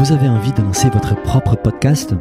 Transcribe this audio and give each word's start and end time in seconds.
Vous 0.00 0.12
avez 0.12 0.30
envie 0.30 0.52
de 0.52 0.62
lancer 0.62 0.88
votre 0.88 1.14
propre 1.14 1.56
podcast? 1.56 2.14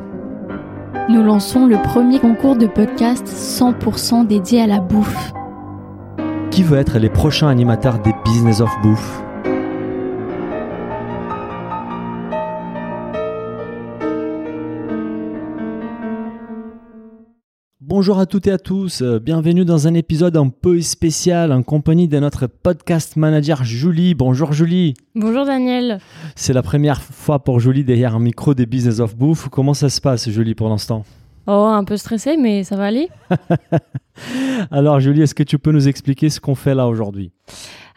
Nous 1.07 1.23
lançons 1.23 1.65
le 1.65 1.81
premier 1.81 2.19
concours 2.19 2.57
de 2.57 2.67
podcast 2.67 3.25
100% 3.25 4.27
dédié 4.27 4.63
à 4.63 4.67
la 4.67 4.81
bouffe. 4.81 5.31
Qui 6.51 6.61
veut 6.61 6.77
être 6.77 6.99
les 6.99 7.07
prochains 7.09 7.47
animateurs 7.47 7.99
des 7.99 8.13
Business 8.25 8.59
of 8.59 8.69
Bouffe? 8.83 9.23
Bonjour 17.99 18.19
à 18.19 18.25
toutes 18.25 18.47
et 18.47 18.51
à 18.51 18.57
tous, 18.57 19.01
euh, 19.01 19.19
bienvenue 19.19 19.65
dans 19.65 19.85
un 19.85 19.93
épisode 19.93 20.37
un 20.37 20.47
peu 20.47 20.79
spécial 20.79 21.51
en 21.51 21.63
compagnie 21.63 22.07
de 22.07 22.17
notre 22.17 22.47
podcast 22.47 23.17
manager 23.17 23.65
Julie. 23.65 24.15
Bonjour 24.15 24.53
Julie. 24.53 24.93
Bonjour 25.15 25.43
Daniel. 25.43 25.99
C'est 26.33 26.53
la 26.53 26.61
première 26.61 27.01
fois 27.01 27.39
pour 27.39 27.59
Julie 27.59 27.83
derrière 27.83 28.15
un 28.15 28.21
micro 28.21 28.53
des 28.53 28.65
Business 28.65 29.01
of 29.01 29.17
Bouffe. 29.17 29.49
Comment 29.49 29.73
ça 29.73 29.89
se 29.89 29.99
passe 29.99 30.29
Julie 30.29 30.55
pour 30.55 30.69
l'instant? 30.69 31.03
Oh, 31.45 31.51
un 31.51 31.83
peu 31.83 31.97
stressé, 31.97 32.37
mais 32.37 32.63
ça 32.63 32.77
va 32.77 32.85
aller. 32.85 33.09
Alors 34.71 35.01
Julie, 35.01 35.23
est-ce 35.23 35.35
que 35.35 35.43
tu 35.43 35.59
peux 35.59 35.73
nous 35.73 35.89
expliquer 35.89 36.29
ce 36.29 36.39
qu'on 36.39 36.55
fait 36.55 36.75
là 36.75 36.87
aujourd'hui? 36.87 37.33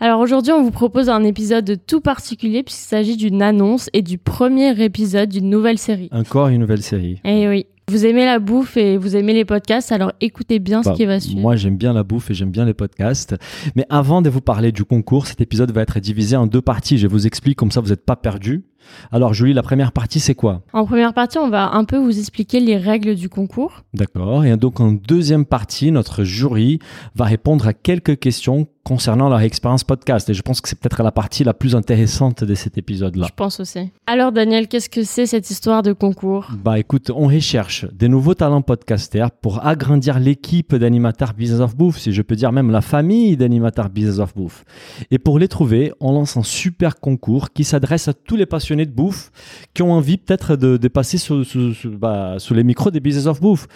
Alors 0.00 0.18
aujourd'hui, 0.18 0.52
on 0.52 0.64
vous 0.64 0.72
propose 0.72 1.10
un 1.10 1.22
épisode 1.22 1.78
tout 1.86 2.00
particulier 2.00 2.64
puisqu'il 2.64 2.88
s'agit 2.88 3.16
d'une 3.16 3.40
annonce 3.40 3.88
et 3.92 4.02
du 4.02 4.18
premier 4.18 4.82
épisode 4.82 5.28
d'une 5.28 5.48
nouvelle 5.48 5.78
série. 5.78 6.08
Encore 6.10 6.48
une 6.48 6.58
nouvelle 6.58 6.82
série. 6.82 7.20
Eh 7.24 7.46
oui. 7.46 7.66
Vous 7.88 8.06
aimez 8.06 8.24
la 8.24 8.38
bouffe 8.38 8.76
et 8.76 8.96
vous 8.96 9.16
aimez 9.16 9.32
les 9.34 9.44
podcasts, 9.44 9.92
alors 9.92 10.12
écoutez 10.20 10.58
bien 10.60 10.82
ce 10.82 10.90
Bah, 10.90 10.94
qui 10.94 11.04
va 11.04 11.20
suivre. 11.20 11.40
Moi, 11.40 11.56
j'aime 11.56 11.76
bien 11.76 11.92
la 11.92 12.04
bouffe 12.04 12.30
et 12.30 12.34
j'aime 12.34 12.50
bien 12.50 12.64
les 12.64 12.74
podcasts. 12.74 13.34
Mais 13.76 13.84
avant 13.90 14.22
de 14.22 14.30
vous 14.30 14.40
parler 14.40 14.72
du 14.72 14.84
concours, 14.84 15.26
cet 15.26 15.40
épisode 15.40 15.72
va 15.72 15.82
être 15.82 15.98
divisé 16.00 16.36
en 16.36 16.46
deux 16.46 16.62
parties. 16.62 16.96
Je 16.96 17.06
vous 17.08 17.26
explique 17.26 17.56
comme 17.58 17.70
ça, 17.72 17.80
vous 17.80 17.90
n'êtes 17.90 18.04
pas 18.04 18.16
perdu. 18.16 18.64
Alors, 19.10 19.34
Julie, 19.34 19.52
la 19.52 19.62
première 19.62 19.92
partie, 19.92 20.20
c'est 20.20 20.34
quoi? 20.34 20.62
En 20.72 20.84
première 20.84 21.14
partie, 21.14 21.38
on 21.38 21.48
va 21.48 21.72
un 21.72 21.84
peu 21.84 21.96
vous 21.96 22.18
expliquer 22.18 22.60
les 22.60 22.76
règles 22.76 23.14
du 23.14 23.28
concours. 23.28 23.82
D'accord. 23.94 24.44
Et 24.44 24.56
donc, 24.56 24.80
en 24.80 24.92
deuxième 24.92 25.44
partie, 25.44 25.90
notre 25.90 26.24
jury 26.24 26.78
va 27.14 27.24
répondre 27.24 27.66
à 27.66 27.72
quelques 27.72 28.18
questions 28.18 28.66
concernant 28.84 29.28
leur 29.28 29.40
expérience 29.40 29.84
podcast. 29.84 30.28
Et 30.28 30.34
je 30.34 30.42
pense 30.42 30.60
que 30.60 30.68
c'est 30.68 30.78
peut-être 30.78 31.02
la 31.02 31.12
partie 31.12 31.44
la 31.44 31.54
plus 31.54 31.74
intéressante 31.74 32.44
de 32.44 32.54
cet 32.54 32.78
épisode-là. 32.78 33.26
Je 33.28 33.34
pense 33.34 33.60
aussi. 33.60 33.90
Alors 34.06 34.32
Daniel, 34.32 34.68
qu'est-ce 34.68 34.90
que 34.90 35.04
c'est 35.04 35.26
cette 35.26 35.50
histoire 35.50 35.82
de 35.82 35.92
concours? 35.92 36.48
Bah 36.64 36.78
écoute, 36.78 37.10
on 37.14 37.28
recherche 37.28 37.86
des 37.92 38.08
nouveaux 38.08 38.34
talents 38.34 38.62
podcasters 38.62 39.30
pour 39.30 39.64
agrandir 39.64 40.18
l'équipe 40.18 40.74
d'animateurs 40.74 41.34
Business 41.34 41.60
of 41.60 41.76
Bouffe, 41.76 41.98
si 41.98 42.12
je 42.12 42.22
peux 42.22 42.34
dire 42.34 42.52
même 42.52 42.70
la 42.70 42.80
famille 42.80 43.36
d'animateurs 43.36 43.88
Business 43.88 44.18
of 44.18 44.34
Bouffe. 44.34 44.64
Et 45.10 45.18
pour 45.18 45.38
les 45.38 45.48
trouver, 45.48 45.92
on 46.00 46.12
lance 46.12 46.36
un 46.36 46.42
super 46.42 46.98
concours 46.98 47.52
qui 47.52 47.64
s'adresse 47.64 48.08
à 48.08 48.14
tous 48.14 48.36
les 48.36 48.46
passionnés 48.46 48.71
de 48.76 48.84
bouffe 48.90 49.30
qui 49.74 49.82
ont 49.82 49.92
envie 49.92 50.16
peut-être 50.18 50.56
de, 50.56 50.76
de 50.76 50.88
passer 50.88 51.18
sous, 51.18 51.44
sous- 51.44 51.74
sous- 51.74 51.90
bah, 51.90 52.36
sous 52.38 52.54
les 52.54 52.64
micros 52.64 52.90
des 52.90 53.00
Business 53.00 53.26
of 53.26 53.40
Bouffe. 53.40 53.66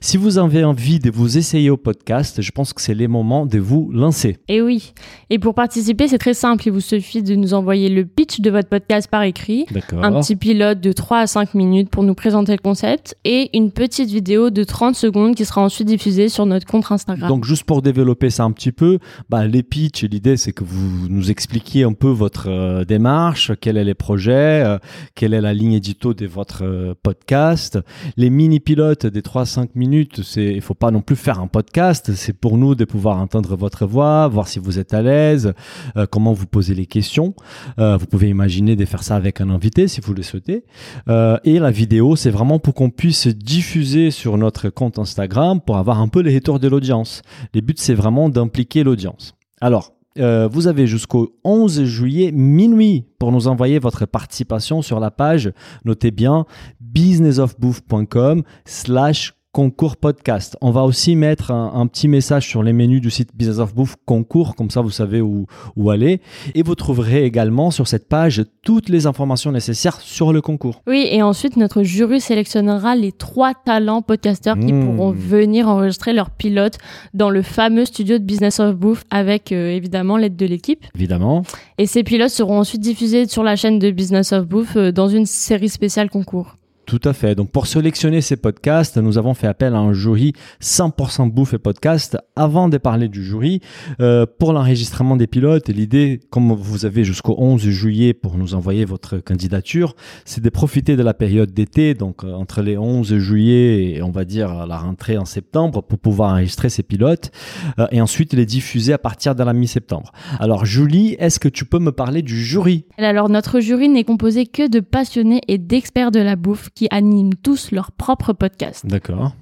Si 0.00 0.16
vous 0.16 0.38
avez 0.38 0.64
envie 0.64 0.98
de 0.98 1.10
vous 1.10 1.38
essayer 1.38 1.70
au 1.70 1.76
podcast, 1.76 2.40
je 2.42 2.50
pense 2.50 2.72
que 2.72 2.80
c'est 2.80 2.94
les 2.94 3.08
moments 3.08 3.46
de 3.46 3.58
vous 3.58 3.90
lancer. 3.92 4.38
Et 4.48 4.60
oui. 4.62 4.92
Et 5.30 5.38
pour 5.38 5.54
participer, 5.54 6.08
c'est 6.08 6.18
très 6.18 6.34
simple. 6.34 6.62
Il 6.66 6.72
vous 6.72 6.80
suffit 6.80 7.22
de 7.22 7.34
nous 7.34 7.54
envoyer 7.54 7.88
le 7.88 8.04
pitch 8.04 8.40
de 8.40 8.50
votre 8.50 8.68
podcast 8.68 9.08
par 9.10 9.22
écrit, 9.22 9.66
un 10.02 10.10
petit 10.20 10.36
pilote 10.36 10.80
de 10.80 10.92
3 10.92 11.18
à 11.18 11.26
5 11.26 11.54
minutes 11.54 11.90
pour 11.90 12.02
nous 12.02 12.14
présenter 12.14 12.52
le 12.52 12.58
concept 12.58 13.16
et 13.24 13.56
une 13.56 13.70
petite 13.70 14.08
vidéo 14.10 14.50
de 14.50 14.64
30 14.64 14.94
secondes 14.94 15.34
qui 15.34 15.44
sera 15.44 15.62
ensuite 15.62 15.88
diffusée 15.88 16.28
sur 16.28 16.46
notre 16.46 16.66
compte 16.66 16.84
Instagram. 16.90 17.28
Donc 17.28 17.44
juste 17.44 17.64
pour 17.64 17.82
développer 17.82 18.30
ça 18.30 18.44
un 18.44 18.50
petit 18.52 18.72
peu, 18.72 18.98
bah, 19.28 19.46
les 19.46 19.62
pitchs, 19.62 20.04
l'idée 20.04 20.36
c'est 20.36 20.52
que 20.52 20.64
vous 20.64 21.08
nous 21.08 21.30
expliquiez 21.30 21.84
un 21.84 21.92
peu 21.92 22.08
votre 22.08 22.48
euh, 22.48 22.84
démarche, 22.84 23.52
quels 23.60 23.76
sont 23.76 23.82
les 23.84 23.94
projets, 23.94 24.43
euh, 24.44 24.78
quelle 25.14 25.34
est 25.34 25.40
la 25.40 25.52
ligne 25.52 25.72
édito 25.72 26.14
de 26.14 26.26
votre 26.26 26.64
euh, 26.64 26.94
podcast? 27.02 27.78
Les 28.16 28.30
mini-pilotes 28.30 29.06
des 29.06 29.22
3-5 29.22 29.70
minutes, 29.74 30.20
il 30.36 30.60
faut 30.60 30.74
pas 30.74 30.90
non 30.90 31.00
plus 31.00 31.16
faire 31.16 31.40
un 31.40 31.46
podcast, 31.46 32.12
c'est 32.14 32.32
pour 32.32 32.58
nous 32.58 32.74
de 32.74 32.84
pouvoir 32.84 33.18
entendre 33.18 33.56
votre 33.56 33.86
voix, 33.86 34.28
voir 34.28 34.48
si 34.48 34.58
vous 34.58 34.78
êtes 34.78 34.94
à 34.94 35.02
l'aise, 35.02 35.54
euh, 35.96 36.06
comment 36.06 36.32
vous 36.32 36.46
posez 36.46 36.74
les 36.74 36.86
questions. 36.86 37.34
Vous 37.78 38.06
pouvez 38.06 38.28
imaginer 38.28 38.76
de 38.76 38.84
faire 38.84 39.02
ça 39.02 39.16
avec 39.16 39.40
un 39.40 39.50
invité 39.50 39.88
si 39.88 40.00
vous 40.00 40.14
le 40.14 40.22
souhaitez. 40.22 40.64
Et 41.08 41.58
la 41.58 41.70
vidéo, 41.70 42.16
c'est 42.16 42.30
vraiment 42.30 42.58
pour 42.58 42.74
qu'on 42.74 42.90
puisse 42.90 43.26
diffuser 43.26 44.10
sur 44.10 44.36
notre 44.38 44.68
compte 44.68 44.98
Instagram 44.98 45.60
pour 45.60 45.76
avoir 45.76 46.00
un 46.00 46.08
peu 46.08 46.20
les 46.20 46.34
retours 46.34 46.60
de 46.60 46.68
l'audience. 46.68 47.22
Les 47.52 47.62
buts, 47.62 47.74
c'est 47.76 47.94
vraiment 47.94 48.28
d'impliquer 48.28 48.84
l'audience. 48.84 49.34
Alors, 49.60 49.94
euh, 50.18 50.48
vous 50.50 50.66
avez 50.66 50.86
jusqu'au 50.86 51.36
11 51.44 51.84
juillet 51.84 52.30
minuit 52.32 53.06
pour 53.18 53.32
nous 53.32 53.48
envoyer 53.48 53.78
votre 53.78 54.06
participation 54.06 54.82
sur 54.82 55.00
la 55.00 55.10
page. 55.10 55.52
Notez 55.84 56.10
bien 56.10 56.46
businessofbouffe.com 56.80 58.42
slash 58.64 59.34
concours 59.54 59.96
podcast. 59.96 60.58
On 60.60 60.72
va 60.72 60.82
aussi 60.82 61.14
mettre 61.14 61.52
un, 61.52 61.72
un 61.76 61.86
petit 61.86 62.08
message 62.08 62.46
sur 62.48 62.64
les 62.64 62.72
menus 62.72 63.00
du 63.00 63.08
site 63.08 63.30
Business 63.34 63.58
of 63.60 63.72
Bouffe 63.72 63.94
concours, 64.04 64.56
comme 64.56 64.68
ça 64.68 64.80
vous 64.80 64.90
savez 64.90 65.20
où, 65.20 65.46
où 65.76 65.90
aller. 65.90 66.20
Et 66.56 66.64
vous 66.64 66.74
trouverez 66.74 67.24
également 67.24 67.70
sur 67.70 67.86
cette 67.86 68.08
page 68.08 68.42
toutes 68.62 68.88
les 68.88 69.06
informations 69.06 69.52
nécessaires 69.52 70.00
sur 70.00 70.32
le 70.32 70.40
concours. 70.40 70.82
Oui, 70.88 71.06
et 71.08 71.22
ensuite, 71.22 71.56
notre 71.56 71.84
jury 71.84 72.20
sélectionnera 72.20 72.96
les 72.96 73.12
trois 73.12 73.52
talents 73.54 74.02
podcasteurs 74.02 74.58
qui 74.58 74.72
Mmh. 74.74 74.96
pourront 74.96 75.12
venir 75.12 75.68
enregistrer 75.68 76.12
leur 76.12 76.30
pilote 76.30 76.78
dans 77.12 77.30
le 77.30 77.42
fameux 77.42 77.84
studio 77.84 78.18
de 78.18 78.24
Business 78.24 78.58
of 78.58 78.74
Bouffe 78.74 79.04
avec 79.10 79.52
euh, 79.52 79.70
évidemment 79.70 80.16
l'aide 80.16 80.34
de 80.34 80.46
l'équipe. 80.46 80.84
Évidemment. 80.96 81.42
Et 81.78 81.86
ces 81.86 82.02
pilotes 82.02 82.30
seront 82.30 82.58
ensuite 82.58 82.80
diffusés 82.80 83.28
sur 83.28 83.44
la 83.44 83.54
chaîne 83.54 83.78
de 83.78 83.92
Business 83.92 84.32
of 84.32 84.48
Bouffe 84.48 84.76
euh, 84.76 84.90
dans 84.90 85.06
une 85.08 85.26
série 85.26 85.68
spéciale 85.68 86.10
concours. 86.10 86.56
Tout 86.86 87.00
à 87.04 87.14
fait. 87.14 87.34
Donc 87.34 87.50
pour 87.50 87.66
sélectionner 87.66 88.20
ces 88.20 88.36
podcasts, 88.36 88.98
nous 88.98 89.16
avons 89.16 89.32
fait 89.32 89.46
appel 89.46 89.74
à 89.74 89.78
un 89.78 89.94
jury 89.94 90.34
100% 90.60 91.30
bouffe 91.30 91.54
et 91.54 91.58
podcast. 91.58 92.18
Avant 92.36 92.68
de 92.68 92.76
parler 92.76 93.08
du 93.08 93.24
jury, 93.24 93.60
euh, 94.00 94.26
pour 94.38 94.52
l'enregistrement 94.52 95.16
des 95.16 95.26
pilotes, 95.26 95.68
l'idée, 95.68 96.20
comme 96.30 96.52
vous 96.52 96.84
avez 96.84 97.04
jusqu'au 97.04 97.36
11 97.38 97.62
juillet 97.62 98.12
pour 98.12 98.36
nous 98.36 98.54
envoyer 98.54 98.84
votre 98.84 99.18
candidature, 99.18 99.96
c'est 100.26 100.42
de 100.42 100.50
profiter 100.50 100.96
de 100.96 101.02
la 101.02 101.14
période 101.14 101.52
d'été, 101.52 101.94
donc 101.94 102.22
euh, 102.22 102.32
entre 102.32 102.60
les 102.60 102.76
11 102.76 103.16
juillet 103.16 103.94
et 103.94 104.02
on 104.02 104.10
va 104.10 104.24
dire 104.26 104.66
la 104.66 104.76
rentrée 104.76 105.16
en 105.16 105.24
septembre, 105.24 105.82
pour 105.82 105.98
pouvoir 105.98 106.32
enregistrer 106.32 106.68
ces 106.68 106.82
pilotes 106.82 107.30
euh, 107.78 107.86
et 107.92 108.00
ensuite 108.02 108.34
les 108.34 108.46
diffuser 108.46 108.92
à 108.92 108.98
partir 108.98 109.34
de 109.34 109.42
la 109.42 109.54
mi-septembre. 109.54 110.12
Alors 110.38 110.66
Julie, 110.66 111.16
est-ce 111.18 111.40
que 111.40 111.48
tu 111.48 111.64
peux 111.64 111.78
me 111.78 111.92
parler 111.92 112.20
du 112.20 112.44
jury? 112.44 112.84
Alors, 112.98 113.28
notre 113.28 113.60
jury 113.60 113.88
n'est 113.88 114.04
composé 114.04 114.46
que 114.46 114.68
de 114.68 114.80
passionnés 114.80 115.40
et 115.48 115.58
d'experts 115.58 116.10
de 116.10 116.20
la 116.20 116.36
bouffe 116.36 116.68
qui 116.74 116.88
animent 116.90 117.34
tous 117.34 117.70
leur 117.70 117.92
propre 117.92 118.32
podcast. 118.32 118.84
D'accord. 118.86 119.32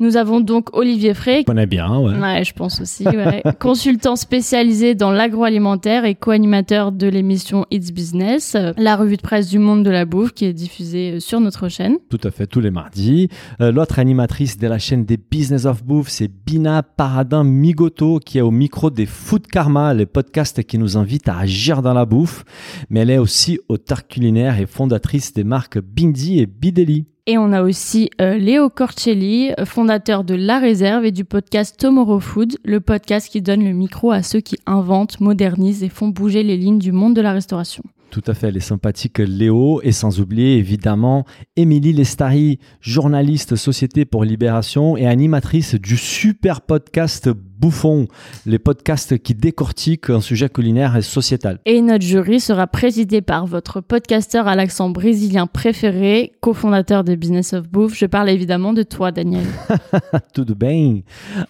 Nous 0.00 0.16
avons 0.16 0.40
donc 0.40 0.68
Olivier 0.76 1.14
Frey, 1.14 1.40
Je 1.40 1.44
connais 1.44 1.66
bien, 1.66 1.98
ouais. 1.98 2.18
Ouais, 2.18 2.44
je 2.44 2.52
pense 2.52 2.80
aussi. 2.80 3.04
ouais. 3.06 3.42
Consultant 3.60 4.16
spécialisé 4.16 4.94
dans 4.94 5.10
l'agroalimentaire 5.12 6.04
et 6.04 6.14
co-animateur 6.14 6.92
de 6.92 7.06
l'émission 7.06 7.64
It's 7.70 7.92
Business, 7.92 8.56
la 8.76 8.96
revue 8.96 9.16
de 9.16 9.22
presse 9.22 9.48
du 9.48 9.58
monde 9.58 9.84
de 9.84 9.90
la 9.90 10.04
bouffe 10.04 10.32
qui 10.32 10.44
est 10.46 10.52
diffusée 10.52 11.20
sur 11.20 11.40
notre 11.40 11.68
chaîne. 11.68 11.98
Tout 12.10 12.20
à 12.24 12.30
fait, 12.30 12.46
tous 12.46 12.60
les 12.60 12.70
mardis. 12.70 13.28
Euh, 13.60 13.70
L'autre 13.72 13.98
animatrice 13.98 14.58
de 14.58 14.66
la 14.66 14.78
chaîne 14.78 15.04
des 15.04 15.16
Business 15.16 15.64
of 15.64 15.84
Bouffe, 15.84 16.08
c'est 16.08 16.28
Bina 16.28 16.82
Paradin 16.82 17.44
Migoto, 17.44 18.18
qui 18.18 18.38
est 18.38 18.42
au 18.42 18.50
micro 18.50 18.90
des 18.90 19.06
Food 19.06 19.46
Karma, 19.46 19.94
les 19.94 20.06
podcasts 20.06 20.62
qui 20.64 20.78
nous 20.78 20.96
invitent 20.96 21.28
à 21.28 21.38
agir 21.38 21.82
dans 21.82 21.94
la 21.94 22.04
bouffe. 22.04 22.44
Mais 22.90 23.00
elle 23.00 23.10
est 23.10 23.18
aussi 23.18 23.58
auteure 23.68 24.06
culinaire 24.06 24.58
et 24.60 24.66
fondatrice 24.66 25.32
des 25.32 25.44
marques 25.44 25.78
Bindi 25.80 26.40
et 26.40 26.46
Bideli. 26.46 27.06
Et 27.26 27.38
on 27.38 27.52
a 27.52 27.62
aussi 27.62 28.10
euh, 28.20 28.36
Léo 28.36 28.68
Corcelli, 28.68 29.50
fondateur 29.64 30.24
de 30.24 30.34
La 30.34 30.58
Réserve 30.58 31.06
et 31.06 31.10
du 31.10 31.24
podcast 31.24 31.74
Tomorrow 31.78 32.20
Food, 32.20 32.58
le 32.66 32.80
podcast 32.80 33.30
qui 33.30 33.40
donne 33.40 33.64
le 33.64 33.72
micro 33.72 34.10
à 34.10 34.22
ceux 34.22 34.40
qui 34.40 34.58
inventent, 34.66 35.20
modernisent 35.20 35.82
et 35.82 35.88
font 35.88 36.08
bouger 36.08 36.42
les 36.42 36.58
lignes 36.58 36.78
du 36.78 36.92
monde 36.92 37.16
de 37.16 37.22
la 37.22 37.32
restauration. 37.32 37.82
Tout 38.10 38.22
à 38.26 38.34
fait, 38.34 38.50
les 38.50 38.60
sympathiques 38.60 39.18
Léo 39.18 39.80
et 39.82 39.90
sans 39.90 40.20
oublier 40.20 40.58
évidemment 40.58 41.24
Émilie 41.56 41.94
Lestari, 41.94 42.58
journaliste 42.80 43.56
Société 43.56 44.04
pour 44.04 44.24
Libération 44.24 44.96
et 44.98 45.06
animatrice 45.06 45.76
du 45.76 45.96
super 45.96 46.60
podcast 46.60 47.30
Bouffon, 47.58 48.08
les 48.46 48.58
podcasts 48.58 49.18
qui 49.18 49.34
décortiquent 49.34 50.10
un 50.10 50.20
sujet 50.20 50.48
culinaire 50.48 50.96
et 50.96 51.02
sociétal. 51.02 51.58
Et 51.66 51.80
notre 51.82 52.04
jury 52.04 52.40
sera 52.40 52.66
présidé 52.66 53.22
par 53.22 53.46
votre 53.46 53.80
podcasteur 53.80 54.48
à 54.48 54.56
l'accent 54.56 54.90
brésilien 54.90 55.46
préféré, 55.46 56.32
cofondateur 56.40 57.04
de 57.04 57.14
Business 57.14 57.52
of 57.52 57.68
Bouffe. 57.68 57.94
Je 57.94 58.06
parle 58.06 58.30
évidemment 58.30 58.72
de 58.72 58.82
toi, 58.82 59.12
Daniel. 59.12 59.44
Tout 60.34 60.44
de 60.44 60.54
bien. 60.54 61.00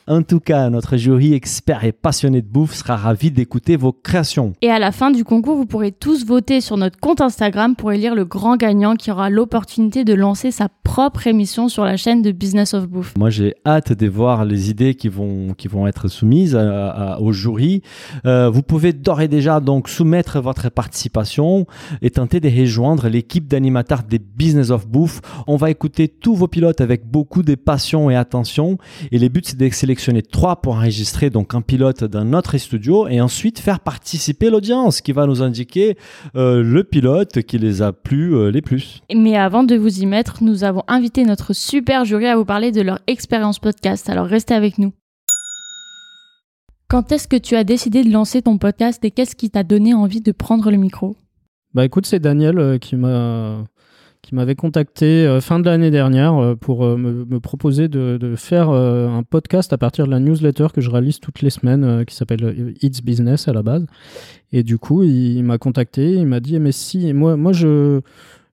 En 0.06 0.23
tout 0.23 0.41
cas, 0.41 0.71
notre 0.71 0.97
jury 0.97 1.35
expert 1.35 1.85
et 1.85 1.93
passionné 1.93 2.43
de 2.43 2.47
bouffe 2.47 2.75
sera 2.75 2.97
ravi 2.97 3.31
d'écouter 3.31 3.77
vos 3.77 3.93
créations. 3.93 4.53
Et 4.62 4.71
à 4.71 4.79
la 4.79 4.93
fin 4.93 5.11
du 5.11 5.25
concours, 5.25 5.56
vous 5.56 5.67
pourrez 5.67 5.93
tous 5.93 6.27
voter 6.27 6.61
sur 6.61 6.77
notre 6.77 6.99
compte 6.99 7.21
Instagram 7.21 7.77
pour 7.77 7.93
élire 7.93 8.15
le 8.15 8.25
grand 8.25 8.56
gagnant 8.56 8.97
qui 8.97 9.11
aura 9.11 9.31
l'opportunité 9.31 10.05
de 10.05 10.15
lancer 10.15 10.51
sa 10.51 10.69
propre 10.83 11.27
émission 11.27 11.69
sur 11.69 11.85
la 11.85 11.97
chaîne 11.97 12.23
de 12.23 12.31
Business 12.33 12.75
of 12.75 12.89
Bouffe. 12.89 13.15
Moi, 13.17 13.31
j'ai 13.31 13.55
hâte 13.67 13.93
de 13.93 14.06
voir 14.09 14.45
les 14.45 14.71
idées 14.71 14.95
qui 14.95 15.09
vont, 15.09 15.55
qui 15.55 15.69
vont 15.69 15.87
être 15.87 15.94
être 15.94 16.08
soumises 16.08 16.58
au 17.20 17.32
jury. 17.32 17.82
Euh, 18.26 18.50
vous 18.50 18.62
pouvez 18.62 18.93
d'ores 18.93 19.20
et 19.20 19.29
déjà 19.29 19.61
donc 19.61 19.88
soumettre 19.88 20.41
votre 20.41 20.70
participation 20.70 21.67
et 22.02 22.11
tenter 22.11 22.41
de 22.41 22.49
rejoindre 22.49 23.08
l'équipe 23.08 23.46
d'animateurs 23.46 24.02
des 24.02 24.19
Business 24.19 24.70
of 24.70 24.88
Bouffe. 24.88 25.20
On 25.46 25.56
va 25.56 25.70
écouter 25.70 26.08
tous 26.08 26.35
vos 26.35 26.49
pilotes 26.49 26.81
avec 26.81 27.06
beaucoup 27.06 27.43
de 27.43 27.55
passion 27.55 28.11
et 28.11 28.17
attention. 28.17 28.79
Et 29.12 29.19
le 29.19 29.29
but, 29.29 29.46
c'est 29.46 29.58
de 29.58 29.69
sélectionner 29.70 30.23
trois 30.23 30.56
pour 30.56 30.75
enregistrer 30.75 31.31
donc 31.31 31.55
un 31.55 31.61
pilote 31.61 32.05
dans 32.05 32.25
notre 32.25 32.56
studio 32.58 33.08
et 33.08 33.20
ensuite 33.20 33.58
faire 33.58 33.81
participer 33.81 34.50
l'audience 34.50 35.00
qui 35.00 35.12
va 35.12 35.26
nous 35.26 35.43
indiquer 35.43 35.96
euh, 36.37 36.62
le 36.62 36.85
pilote 36.85 37.43
qui 37.43 37.58
les 37.58 37.82
a 37.82 37.93
plu 37.93 38.35
euh, 38.35 38.50
les 38.50 38.62
plus. 38.62 39.02
Mais 39.14 39.37
avant 39.37 39.64
de 39.64 39.76
vous 39.76 40.00
y 40.00 40.06
mettre, 40.06 40.43
nous 40.43 40.64
avons 40.64 40.82
invité 40.88 41.25
notre 41.25 41.52
super 41.52 42.05
jury 42.05 42.26
à 42.26 42.37
vous 42.37 42.44
parler 42.44 42.73
de 42.73 42.82
leur 42.82 42.99
expérience 43.06 43.58
podcast. 43.58 44.08
Alors 44.08 44.26
restez 44.26 44.55
avec 44.55 44.79
nous. 44.79 44.93
Quand 46.89 47.13
est-ce 47.13 47.29
que 47.29 47.37
tu 47.37 47.57
as 47.57 47.65
décidé 47.65 48.05
de 48.05 48.11
lancer 48.13 48.43
ton 48.43 48.59
podcast 48.59 49.05
et 49.05 49.11
qu'est-ce 49.11 49.37
qui 49.37 49.51
t'a 49.51 49.65
donné 49.65 49.95
envie 49.95 50.21
de 50.21 50.33
prendre 50.33 50.71
le 50.71 50.77
micro? 50.77 51.17
Bah 51.73 51.85
écoute, 51.85 52.07
c'est 52.07 52.21
Daniel 52.21 52.59
euh, 52.59 52.79
qui 52.79 52.95
m'a 52.95 53.65
qui 54.23 54.35
m'avait 54.35 54.55
contacté 54.55 55.27
euh, 55.27 55.43
fin 55.43 55.61
de 55.61 55.67
l'année 55.67 55.91
dernière 55.91 56.35
euh, 56.37 56.55
pour 56.55 56.87
me, 56.97 57.39
proposer 57.41 57.89
de, 57.89 58.35
faire 58.37 58.71
un 58.71 59.23
podcast 59.23 59.73
à 59.73 59.79
partir 59.79 60.07
de 60.07 60.11
la 60.11 60.21
newsletter 60.21 60.69
que 60.73 60.81
je 60.81 60.89
réalise 60.89 61.21
toutes 61.21 61.43
les 61.43 61.51
semaines 61.51 62.05
qui 62.07 62.15
s'appelle 62.15 62.75
It's 62.81 63.03
Business 63.03 63.49
à 63.49 63.53
la 63.53 63.63
base. 63.63 63.87
Et 64.53 64.63
du 64.63 64.79
coup, 64.79 65.03
il, 65.03 65.43
m'a 65.43 65.59
contacté, 65.59 66.13
il 66.13 66.27
m'a 66.27 66.41
dit 66.41 66.59
mais 66.59 66.73
si 66.73 67.13
moi 67.13 67.37
moi 67.37 67.53
je 67.53 68.01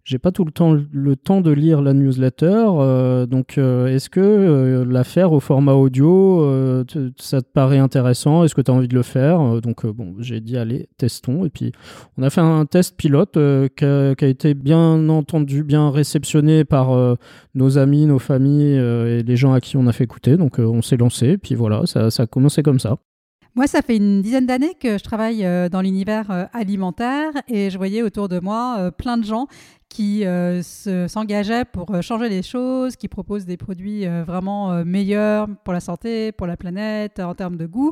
j'ai 0.03 0.17
pas 0.17 0.31
tout 0.31 0.45
le 0.45 0.51
temps 0.51 0.75
le 0.91 1.15
temps 1.15 1.41
de 1.41 1.51
lire 1.51 1.81
la 1.81 1.93
newsletter, 1.93 2.65
euh, 2.67 3.25
donc 3.25 3.57
euh, 3.57 3.87
est-ce 3.87 4.09
que 4.09 4.19
euh, 4.19 4.85
la 4.85 5.03
faire 5.03 5.31
au 5.31 5.39
format 5.39 5.73
audio, 5.73 6.83
ça 7.17 7.41
te 7.41 7.47
paraît 7.47 7.77
intéressant? 7.77 8.43
Est-ce 8.43 8.55
que 8.55 8.61
tu 8.61 8.71
as 8.71 8.73
envie 8.73 8.87
de 8.87 8.95
le 8.95 9.03
faire? 9.03 9.61
Donc 9.61 9.85
bon, 9.85 10.15
j'ai 10.19 10.39
dit 10.39 10.57
allez, 10.57 10.89
testons. 10.97 11.45
Et 11.45 11.49
puis 11.49 11.71
on 12.17 12.23
a 12.23 12.29
fait 12.29 12.41
un 12.41 12.65
test 12.65 12.97
pilote 12.97 13.37
qui 13.75 13.85
a, 13.85 14.27
été 14.27 14.53
bien 14.53 15.09
entendu, 15.09 15.63
bien 15.63 15.91
réceptionné 15.91 16.63
par 16.63 17.17
nos 17.53 17.77
amis, 17.77 18.05
nos 18.05 18.19
familles 18.19 18.75
et 18.75 19.23
les 19.23 19.35
gens 19.35 19.53
à 19.53 19.61
qui 19.61 19.77
on 19.77 19.87
a 19.87 19.91
fait 19.91 20.03
écouter. 20.03 20.37
Donc 20.37 20.59
on 20.59 20.81
s'est 20.81 20.97
lancé, 20.97 21.29
et 21.29 21.37
puis 21.37 21.55
voilà, 21.55 21.85
ça 21.85 22.07
a 22.17 22.27
commencé 22.27 22.63
comme 22.63 22.79
ça. 22.79 22.97
Moi, 23.55 23.67
ça 23.67 23.81
fait 23.81 23.97
une 23.97 24.21
dizaine 24.21 24.45
d'années 24.45 24.75
que 24.79 24.97
je 24.97 25.03
travaille 25.03 25.45
dans 25.69 25.81
l'univers 25.81 26.47
alimentaire 26.53 27.31
et 27.49 27.69
je 27.69 27.77
voyais 27.77 28.01
autour 28.01 28.29
de 28.29 28.39
moi 28.39 28.91
plein 28.97 29.17
de 29.17 29.25
gens 29.25 29.47
qui 29.91 30.25
euh, 30.25 30.61
s'engageait 30.61 31.65
pour 31.65 31.93
euh, 31.93 32.01
changer 32.01 32.29
les 32.29 32.43
choses, 32.43 32.95
qui 32.95 33.09
propose 33.09 33.45
des 33.45 33.57
produits 33.57 34.07
euh, 34.07 34.23
vraiment 34.23 34.85
meilleurs 34.85 35.47
pour 35.65 35.73
la 35.73 35.81
santé, 35.81 36.31
pour 36.31 36.47
la 36.47 36.55
planète, 36.55 37.19
en 37.19 37.35
termes 37.35 37.57
de 37.57 37.65
goût. 37.65 37.91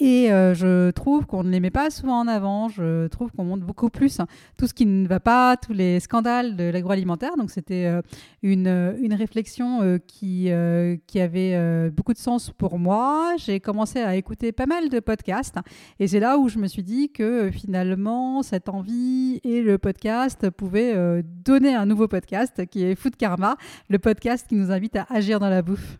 Et 0.00 0.32
euh, 0.32 0.54
je 0.54 0.90
trouve 0.90 1.24
qu'on 1.24 1.44
ne 1.44 1.50
les 1.50 1.60
met 1.60 1.70
pas 1.70 1.88
souvent 1.88 2.18
en 2.18 2.26
avant. 2.26 2.68
Je 2.68 3.06
trouve 3.06 3.30
qu'on 3.30 3.44
montre 3.44 3.64
beaucoup 3.64 3.90
plus 3.90 4.18
hein, 4.18 4.26
tout 4.56 4.66
ce 4.66 4.74
qui 4.74 4.86
ne 4.86 5.06
va 5.06 5.20
pas, 5.20 5.56
tous 5.56 5.72
les 5.72 6.00
scandales 6.00 6.56
de 6.56 6.64
l'agroalimentaire. 6.64 7.36
Donc 7.36 7.52
c'était 7.52 7.86
euh, 7.86 8.02
une, 8.42 8.96
une, 9.00 9.14
réflexion 9.14 9.82
euh, 9.82 9.98
qui, 9.98 10.50
qui 11.06 11.20
avait 11.20 11.90
beaucoup 11.90 12.12
de 12.12 12.18
sens 12.18 12.50
pour 12.50 12.80
moi. 12.80 13.34
J'ai 13.38 13.60
commencé 13.60 14.00
à 14.00 14.16
écouter 14.16 14.50
pas 14.50 14.66
mal 14.66 14.88
de 14.88 14.98
podcasts. 14.98 15.58
Et 16.00 16.08
c'est 16.08 16.20
là 16.20 16.38
où 16.38 16.48
je 16.48 16.58
me 16.58 16.66
suis 16.66 16.82
dit 16.82 17.12
que 17.12 17.50
finalement, 17.52 18.42
cette 18.42 18.68
envie 18.68 19.40
et 19.44 19.62
le 19.62 19.78
podcast 19.78 20.50
pouvaient 20.50 21.22
donner 21.22 21.74
un 21.74 21.86
nouveau 21.86 22.08
podcast 22.08 22.66
qui 22.66 22.82
est 22.84 22.96
Food 22.96 23.14
Karma, 23.14 23.56
le 23.88 24.00
podcast 24.00 24.48
qui 24.48 24.56
nous 24.56 24.72
invite 24.72 24.96
à 24.96 25.06
agir 25.08 25.38
dans 25.38 25.48
la 25.50 25.62
bouffe. 25.62 25.98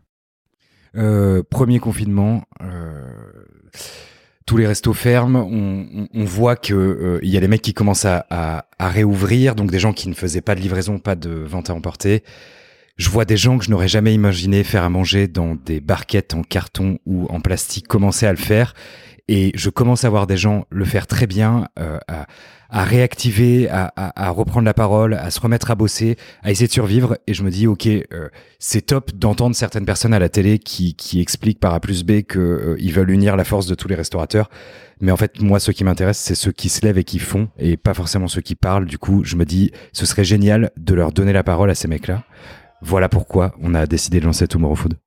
premier 1.51 1.79
confinement, 1.79 2.43
tous 4.47 4.59
les 4.59 4.67
restos 4.67 4.93
ferment, 4.93 5.49
on, 5.51 6.25
voit 6.25 6.57
que 6.57 6.75
euh, 6.75 7.19
il 7.23 7.31
y 7.31 7.37
a 7.37 7.41
des 7.41 7.49
mecs 7.49 7.63
qui 7.63 7.73
commencent 7.73 8.05
à, 8.05 8.67
réouvrir, 8.79 9.55
donc 9.55 9.71
des 9.71 9.79
gens 9.79 9.95
qui 9.95 10.09
ne 10.09 10.15
faisaient 10.15 10.43
pas 10.43 10.55
de 10.55 10.61
livraison, 10.61 10.99
pas 10.99 11.15
de 11.15 11.31
vente 11.31 11.71
à 11.71 11.75
emporter. 11.75 12.23
Je 12.97 13.09
vois 13.09 13.25
des 13.25 13.39
gens 13.39 13.59
que 13.59 13.65
je 13.65 13.71
n'aurais 13.71 13.89
jamais 13.89 14.15
imaginé 14.15 14.63
faire 14.63 14.85
à 14.85 14.91
manger 14.91 15.27
dans 15.29 15.55
des 15.55 15.81
barquettes 15.81 16.35
en 16.35 16.43
carton 16.43 16.99
ou 17.07 17.27
en 17.29 17.41
plastique 17.41 17.89
commencer 17.89 18.27
à 18.27 18.33
le 18.33 18.39
faire. 18.39 18.75
Et 19.27 19.53
je 19.55 19.71
commence 19.71 20.05
à 20.05 20.11
voir 20.11 20.27
des 20.27 20.37
gens 20.37 20.67
le 20.71 20.85
faire 20.85 21.07
très 21.07 21.27
bien, 21.27 21.69
euh, 21.79 21.99
à, 22.09 22.27
à, 22.69 22.85
réactiver, 22.85 23.71
à, 23.71 23.91
à, 23.97 24.27
à, 24.27 24.31
reprendre 24.31 24.67
la 24.67 24.75
parole, 24.75 25.15
à 25.15 25.31
se 25.31 25.41
remettre 25.41 25.71
à 25.71 25.75
bosser, 25.75 26.17
à 26.43 26.51
essayer 26.51 26.67
de 26.67 26.73
survivre. 26.73 27.17
Et 27.27 27.33
je 27.33 27.43
me 27.43 27.51
dis, 27.51 27.67
ok, 27.67 27.87
euh, 27.87 28.29
c'est 28.59 28.83
top 28.83 29.13
d'entendre 29.13 29.57
certaines 29.57 29.87
personnes 29.87 30.13
à 30.13 30.19
la 30.19 30.29
télé 30.29 30.59
qui, 30.59 30.95
qui 30.95 31.21
expliquent 31.21 31.59
par 31.59 31.73
A 31.73 31.81
plus 31.81 32.05
B 32.05 32.21
qu'ils 32.23 32.41
euh, 32.41 32.77
veulent 32.93 33.11
unir 33.11 33.37
la 33.37 33.45
force 33.45 33.67
de 33.67 33.75
tous 33.75 33.89
les 33.89 33.95
restaurateurs. 33.95 34.51
Mais 35.01 35.11
en 35.11 35.17
fait, 35.17 35.41
moi, 35.41 35.59
ce 35.59 35.71
qui 35.71 35.85
m'intéresse, 35.85 36.19
c'est 36.19 36.35
ceux 36.35 36.53
qui 36.53 36.69
se 36.69 36.85
lèvent 36.85 36.99
et 36.99 37.05
qui 37.05 37.19
font, 37.19 37.49
et 37.59 37.79
pas 37.79 37.95
forcément 37.95 38.29
ceux 38.29 38.43
qui 38.43 38.57
parlent. 38.57 38.85
Du 38.85 38.99
coup, 38.99 39.25
je 39.25 39.37
me 39.37 39.47
dis, 39.47 39.73
ce 39.93 40.05
serait 40.05 40.25
génial 40.25 40.71
de 40.77 40.95
leur 40.95 41.13
donner 41.13 41.33
la 41.33 41.43
parole 41.43 41.71
à 41.71 41.75
ces 41.75 41.89
mecs-là. 41.89 42.25
Voilà 42.83 43.09
pourquoi 43.09 43.55
on 43.63 43.75
a 43.75 43.87
décidé 43.87 44.21
de 44.21 44.27
lancer 44.27 44.47
Tomorrow 44.47 44.75
Food. 44.75 44.99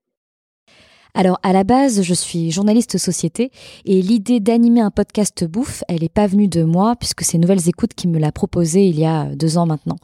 Alors 1.17 1.39
à 1.41 1.51
la 1.51 1.63
base, 1.63 2.03
je 2.03 2.13
suis 2.13 2.51
journaliste 2.51 2.99
société 2.99 3.51
et 3.85 4.03
l'idée 4.03 4.39
d'animer 4.39 4.81
un 4.81 4.91
podcast 4.91 5.45
bouffe, 5.45 5.83
elle 5.87 6.01
n'est 6.01 6.09
pas 6.09 6.27
venue 6.27 6.47
de 6.47 6.63
moi 6.63 6.95
puisque 6.95 7.23
c'est 7.23 7.39
Nouvelles 7.39 7.67
Écoutes 7.67 7.95
qui 7.95 8.07
me 8.07 8.19
l'a 8.19 8.31
proposé 8.31 8.85
il 8.85 8.99
y 8.99 9.05
a 9.05 9.25
deux 9.35 9.57
ans 9.57 9.65
maintenant. 9.65 9.95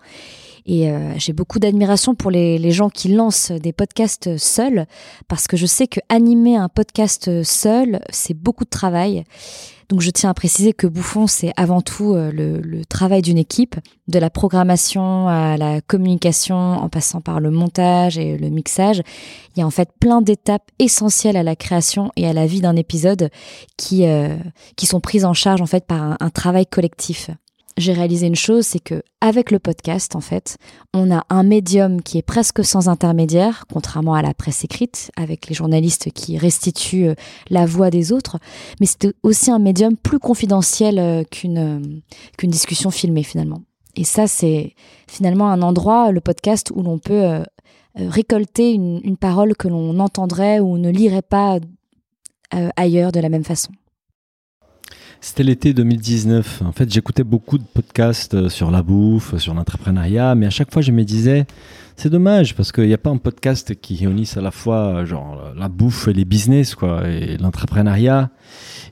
Et 0.66 0.90
euh, 0.90 1.14
j'ai 1.18 1.32
beaucoup 1.32 1.60
d'admiration 1.60 2.16
pour 2.16 2.32
les, 2.32 2.58
les, 2.58 2.72
gens 2.72 2.90
qui 2.90 3.10
lancent 3.10 3.52
des 3.52 3.74
podcasts 3.74 4.38
seuls, 4.38 4.88
parce 5.28 5.46
que 5.46 5.56
je 5.56 5.68
sais 5.68 5.86
que 5.86 6.00
animer 6.10 6.56
un 6.56 6.68
podcast 6.68 7.44
seul, 7.44 8.00
c'est 8.10 8.34
beaucoup 8.34 8.64
de 8.64 8.70
travail. 8.70 9.24
Donc 9.90 10.02
je 10.02 10.10
tiens 10.10 10.30
à 10.30 10.34
préciser 10.34 10.74
que 10.74 10.88
Bouffon, 10.88 11.28
c'est 11.28 11.52
avant 11.58 11.82
tout 11.82 12.14
euh, 12.14 12.32
le, 12.32 12.86
travail 12.86 13.22
d'une 13.22 13.38
équipe, 13.38 13.76
de 14.08 14.20
la 14.20 14.30
programmation 14.30 15.28
à 15.28 15.58
la 15.58 15.82
communication, 15.82 16.56
en 16.56 16.90
passant 16.90 17.22
par 17.22 17.40
le 17.40 17.52
montage 17.52 18.18
et 18.18 18.38
le 18.38 18.50
mixage. 18.50 19.02
Il 19.56 19.60
y 19.60 19.64
a 19.64 19.66
en 19.66 19.72
fait 19.72 19.90
plein 20.00 20.22
d'étapes 20.22 20.70
essentielles 20.80 21.38
à 21.38 21.44
la 21.44 21.56
création 21.56 22.12
et 22.16 22.28
à 22.28 22.34
la 22.34 22.46
vie 22.46 22.62
d'un 22.62 22.76
épisode 22.76 23.30
qui, 23.78 24.06
euh, 24.06 24.36
qui 24.76 24.86
sont 24.86 25.00
prises 25.00 25.26
en 25.26 25.34
charge 25.34 25.62
en 25.62 25.66
fait 25.66 25.86
par 25.86 26.18
un 26.20 26.30
travail 26.30 26.66
collectif 26.66 27.30
j'ai 27.78 27.94
réalisé 27.94 28.28
une 28.28 28.36
chose, 28.36 28.66
c'est 28.66 28.80
que 28.80 29.04
avec 29.22 29.52
le 29.52 29.60
podcast, 29.60 30.16
en 30.16 30.22
fait, 30.22 30.58
on 30.94 31.12
a 31.12 31.24
un 31.30 31.44
médium 31.44 32.02
qui 32.02 32.18
est 32.18 32.24
presque 32.24 32.64
sans 32.64 32.90
intermédiaire, 32.90 33.66
contrairement 33.72 34.14
à 34.14 34.22
la 34.22 34.34
presse 34.34 34.64
écrite, 34.64 35.12
avec 35.16 35.48
les 35.48 35.56
journalistes 35.56 36.12
qui 36.12 36.38
restituent 36.38 37.10
euh, 37.10 37.16
la 37.50 37.66
voix 37.66 37.90
des 37.90 38.12
autres, 38.12 38.38
mais 38.80 38.86
c'est 38.86 39.14
aussi 39.24 39.50
un 39.50 39.60
médium 39.60 39.96
plus 39.96 40.20
confidentiel 40.20 41.00
euh, 41.00 41.24
qu'une 41.24 41.58
euh, 41.58 42.02
qu'une 42.38 42.52
discussion 42.52 42.92
filmée 42.92 43.24
finalement. 43.24 43.62
Et 43.96 44.04
ça, 44.04 44.28
c'est 44.28 44.76
finalement 45.08 45.50
un 45.50 45.62
endroit, 45.62 46.12
le 46.12 46.22
podcast, 46.22 46.72
où 46.74 46.82
l'on 46.82 46.98
peut 46.98 47.44
récolter 47.96 48.72
une, 48.72 49.00
une, 49.04 49.18
parole 49.18 49.56
que 49.56 49.68
l'on 49.68 50.00
entendrait 50.00 50.60
ou 50.60 50.80
ne 50.80 50.90
lirait 50.90 51.22
pas 51.22 51.60
ailleurs 52.76 53.12
de 53.12 53.20
la 53.20 53.30
même 53.30 53.44
façon. 53.44 53.72
C'était 55.26 55.44
l'été 55.44 55.74
2019. 55.74 56.64
En 56.66 56.74
fait, 56.74 56.92
j'écoutais 56.92 57.24
beaucoup 57.24 57.58
de 57.58 57.64
podcasts 57.64 58.34
euh, 58.34 58.50
sur 58.50 58.72
la 58.72 58.84
bouffe, 58.84 59.38
sur 59.38 59.54
l'entrepreneuriat, 59.54 60.36
mais 60.36 60.48
à 60.48 60.50
chaque 60.50 60.70
fois, 60.70 60.82
je 60.82 60.92
me 60.92 61.06
disais, 61.06 61.46
c'est 61.96 62.10
dommage 62.10 62.56
parce 62.56 62.72
qu'il 62.72 62.88
n'y 62.88 62.94
a 62.94 62.98
pas 62.98 63.10
un 63.10 63.18
podcast 63.18 63.76
qui 63.80 63.96
réunisse 63.96 64.38
à 64.38 64.42
la 64.42 64.52
fois 64.52 65.06
genre 65.06 65.54
la 65.58 65.70
bouffe 65.70 66.08
et 66.08 66.14
les 66.14 66.26
business, 66.26 66.76
quoi, 66.76 67.08
et 67.08 67.38
l'entrepreneuriat. 67.38 68.30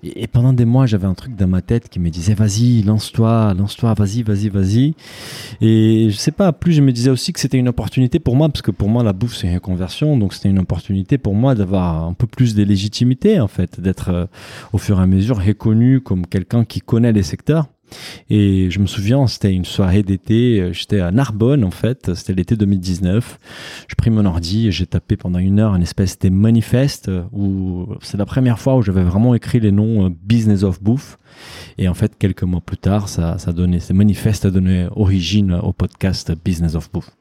Et, 0.04 0.28
pendant 0.28 0.54
des 0.54 0.66
mois, 0.66 0.86
j'avais 0.86 1.06
un 1.06 1.14
truc 1.14 1.36
dans 1.36 1.48
ma 1.48 1.62
tête 1.62 1.90
qui 1.90 2.00
me 2.00 2.10
disait 2.10 2.34
vas-y, 2.34 2.82
lance-toi, 2.82 3.54
lance-toi, 3.58 3.94
vas-y, 3.94 4.24
vas-y, 4.24 4.50
vas-y. 4.50 4.96
Et 5.62 6.10
je 6.10 6.16
sais 6.16 6.32
pas, 6.32 6.52
plus 6.54 6.74
je 6.74 6.82
me 6.82 6.92
disais 6.92 7.12
aussi 7.12 7.34
que 7.34 7.40
c'était 7.40 7.58
une 7.58 7.68
opportunité 7.68 8.20
pour 8.20 8.36
moi, 8.36 8.50
parce 8.50 8.62
que 8.62 8.72
pour 8.72 8.90
moi, 8.90 9.04
la 9.04 9.14
bouffe, 9.14 9.36
c'est 9.36 9.48
une 9.48 9.60
conversion. 9.60 10.18
Donc 10.18 10.34
c'était 10.34 10.50
une 10.50 10.60
opportunité 10.60 11.18
pour 11.18 11.36
moi 11.36 11.54
d'avoir 11.54 12.06
un 12.06 12.14
peu 12.14 12.28
plus 12.28 12.56
de 12.56 12.64
légitimité, 12.64 13.40
en 13.40 13.48
fait, 13.48 13.80
d'être 13.80 14.10
euh, 14.10 14.26
au 14.74 14.78
fur 14.78 15.00
et 15.00 15.04
à 15.04 15.06
mesure 15.06 15.38
reconnu 15.38 16.02
comme 16.02 16.26
quelqu'un 16.26 16.66
qui 16.66 16.82
connaît 16.82 17.14
les 17.14 17.24
secteurs. 17.24 17.68
Et 18.30 18.70
je 18.70 18.80
me 18.80 18.86
souviens, 18.86 19.28
c'était 19.28 19.54
une 19.54 19.66
soirée 19.66 20.04
d'été, 20.04 20.60
euh, 20.60 20.74
j'étais 20.74 21.00
à 21.00 21.12
Narbonne 21.12 21.64
en 21.64 21.72
fait, 21.72 22.14
c'était 22.16 22.34
l'été 22.34 22.56
2019. 22.56 23.38
Je 23.88 23.96
pris 23.96 24.10
mon 24.10 24.26
ordi 24.26 24.68
et 24.68 24.72
j'ai 24.72 24.86
tapé 24.86 25.18
pendant 25.18 25.40
une 25.40 25.60
heure 25.60 25.74
un 25.74 25.82
espèce 25.82 26.18
de 26.20 26.30
manifeste 26.30 27.10
euh, 27.10 27.24
où 27.32 27.88
c'est 28.02 28.18
la 28.18 28.26
première 28.26 28.60
fois 28.60 28.76
où 28.76 28.82
j'avais 28.82 29.04
vraiment 29.04 29.36
écrit 29.36 29.60
les 29.60 29.72
noms 29.72 30.06
euh, 30.06 30.10
Business 30.24 30.64
of 30.64 30.82
Bouffe. 30.82 31.18
Et 31.78 31.88
en 31.88 31.94
fait, 31.94 32.18
quelques 32.18 32.44
mois 32.44 32.62
plus 32.62 32.78
tard, 32.78 33.10
ça, 33.10 33.38
ça 33.38 33.52
donnait, 33.52 33.80
ce 33.80 33.94
manifeste 33.94 34.46
a 34.46 34.52
donné 34.52 34.88
origine 34.96 35.54
au 35.54 35.74
podcast 35.74 36.32
Business 36.44 36.76
of 36.76 36.92
Bouffe. 36.92 37.12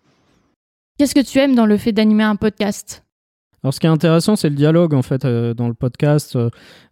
Qu'est-ce 0.98 1.14
que 1.14 1.20
tu 1.20 1.38
aimes 1.38 1.54
dans 1.54 1.66
le 1.66 1.76
fait 1.76 1.92
d'animer 1.92 2.24
un 2.24 2.36
podcast? 2.36 3.04
Alors, 3.62 3.74
ce 3.74 3.80
qui 3.80 3.86
est 3.86 3.90
intéressant, 3.90 4.36
c'est 4.36 4.48
le 4.48 4.54
dialogue 4.54 4.94
en 4.94 5.02
fait 5.02 5.26
dans 5.26 5.68
le 5.68 5.74
podcast. 5.74 6.36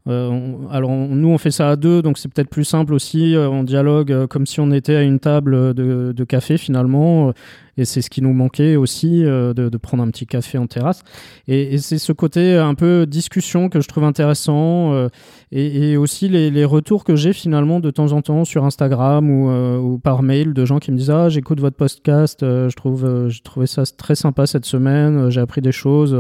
Alors 0.09 0.91
nous 0.91 1.29
on 1.29 1.39
fait 1.39 1.51
ça 1.51 1.71
à 1.71 1.77
deux, 1.77 2.03
donc 2.03 2.19
c'est 2.19 2.33
peut-être 2.33 2.51
plus 2.51 2.65
simple 2.65 2.95
aussi. 2.95 3.35
on 3.37 3.63
dialogue 3.63 4.27
comme 4.27 4.47
si 4.47 4.61
on 4.61 4.71
était 4.71 4.97
à 4.97 5.03
une 5.03 5.21
table 5.21 5.75
de, 5.75 6.25
café 6.25 6.59
finalement 6.59 7.33
et 7.79 7.85
c'est 7.85 8.03
ce 8.03 8.11
qui 8.11 8.21
nous 8.21 8.33
manquait 8.33 8.77
aussi 8.77 9.25
euh, 9.25 9.55
de, 9.55 9.77
prendre 9.79 10.03
un 10.03 10.09
petit 10.11 10.27
café 10.27 10.59
en 10.59 10.67
terrasse. 10.67 11.03
Et, 11.47 11.79
c'est 11.79 11.99
ce 11.99 12.13
côté 12.13 12.57
un 12.57 12.75
peu 12.75 13.07
discussion 13.07 13.69
que 13.69 13.81
je 13.81 13.87
trouve 13.87 14.03
intéressant 14.03 14.93
euh, 14.93 15.09
et, 15.53 15.97
aussi 15.97 16.29
les, 16.29 16.65
retours 16.65 17.05
que 17.05 17.15
j'ai 17.15 17.33
finalement 17.33 17.79
de 17.79 17.91
temps 17.91 18.13
en 18.13 18.21
temps 18.21 18.45
sur 18.45 18.65
Instagram 18.65 19.31
ou, 19.31 19.49
euh, 19.49 19.79
ou, 19.79 19.99
par 19.99 20.23
mail 20.23 20.53
de 20.53 20.65
gens 20.65 20.81
qui 20.81 20.91
me 20.91 20.97
disent 20.97 21.11
ah 21.11 21.29
j'écoute 21.29 21.61
votre 21.61 21.77
podcast, 21.77 22.41
je 22.43 22.75
trouve 22.75 23.29
j'ai 23.29 23.41
trouvé 23.41 23.67
ça 23.67 23.85
très 23.87 24.17
sympa 24.17 24.47
cette 24.47 24.65
semaine, 24.65 25.31
j'ai 25.31 25.41
appris 25.41 25.61
des 25.61 25.73
choses. 25.73 26.13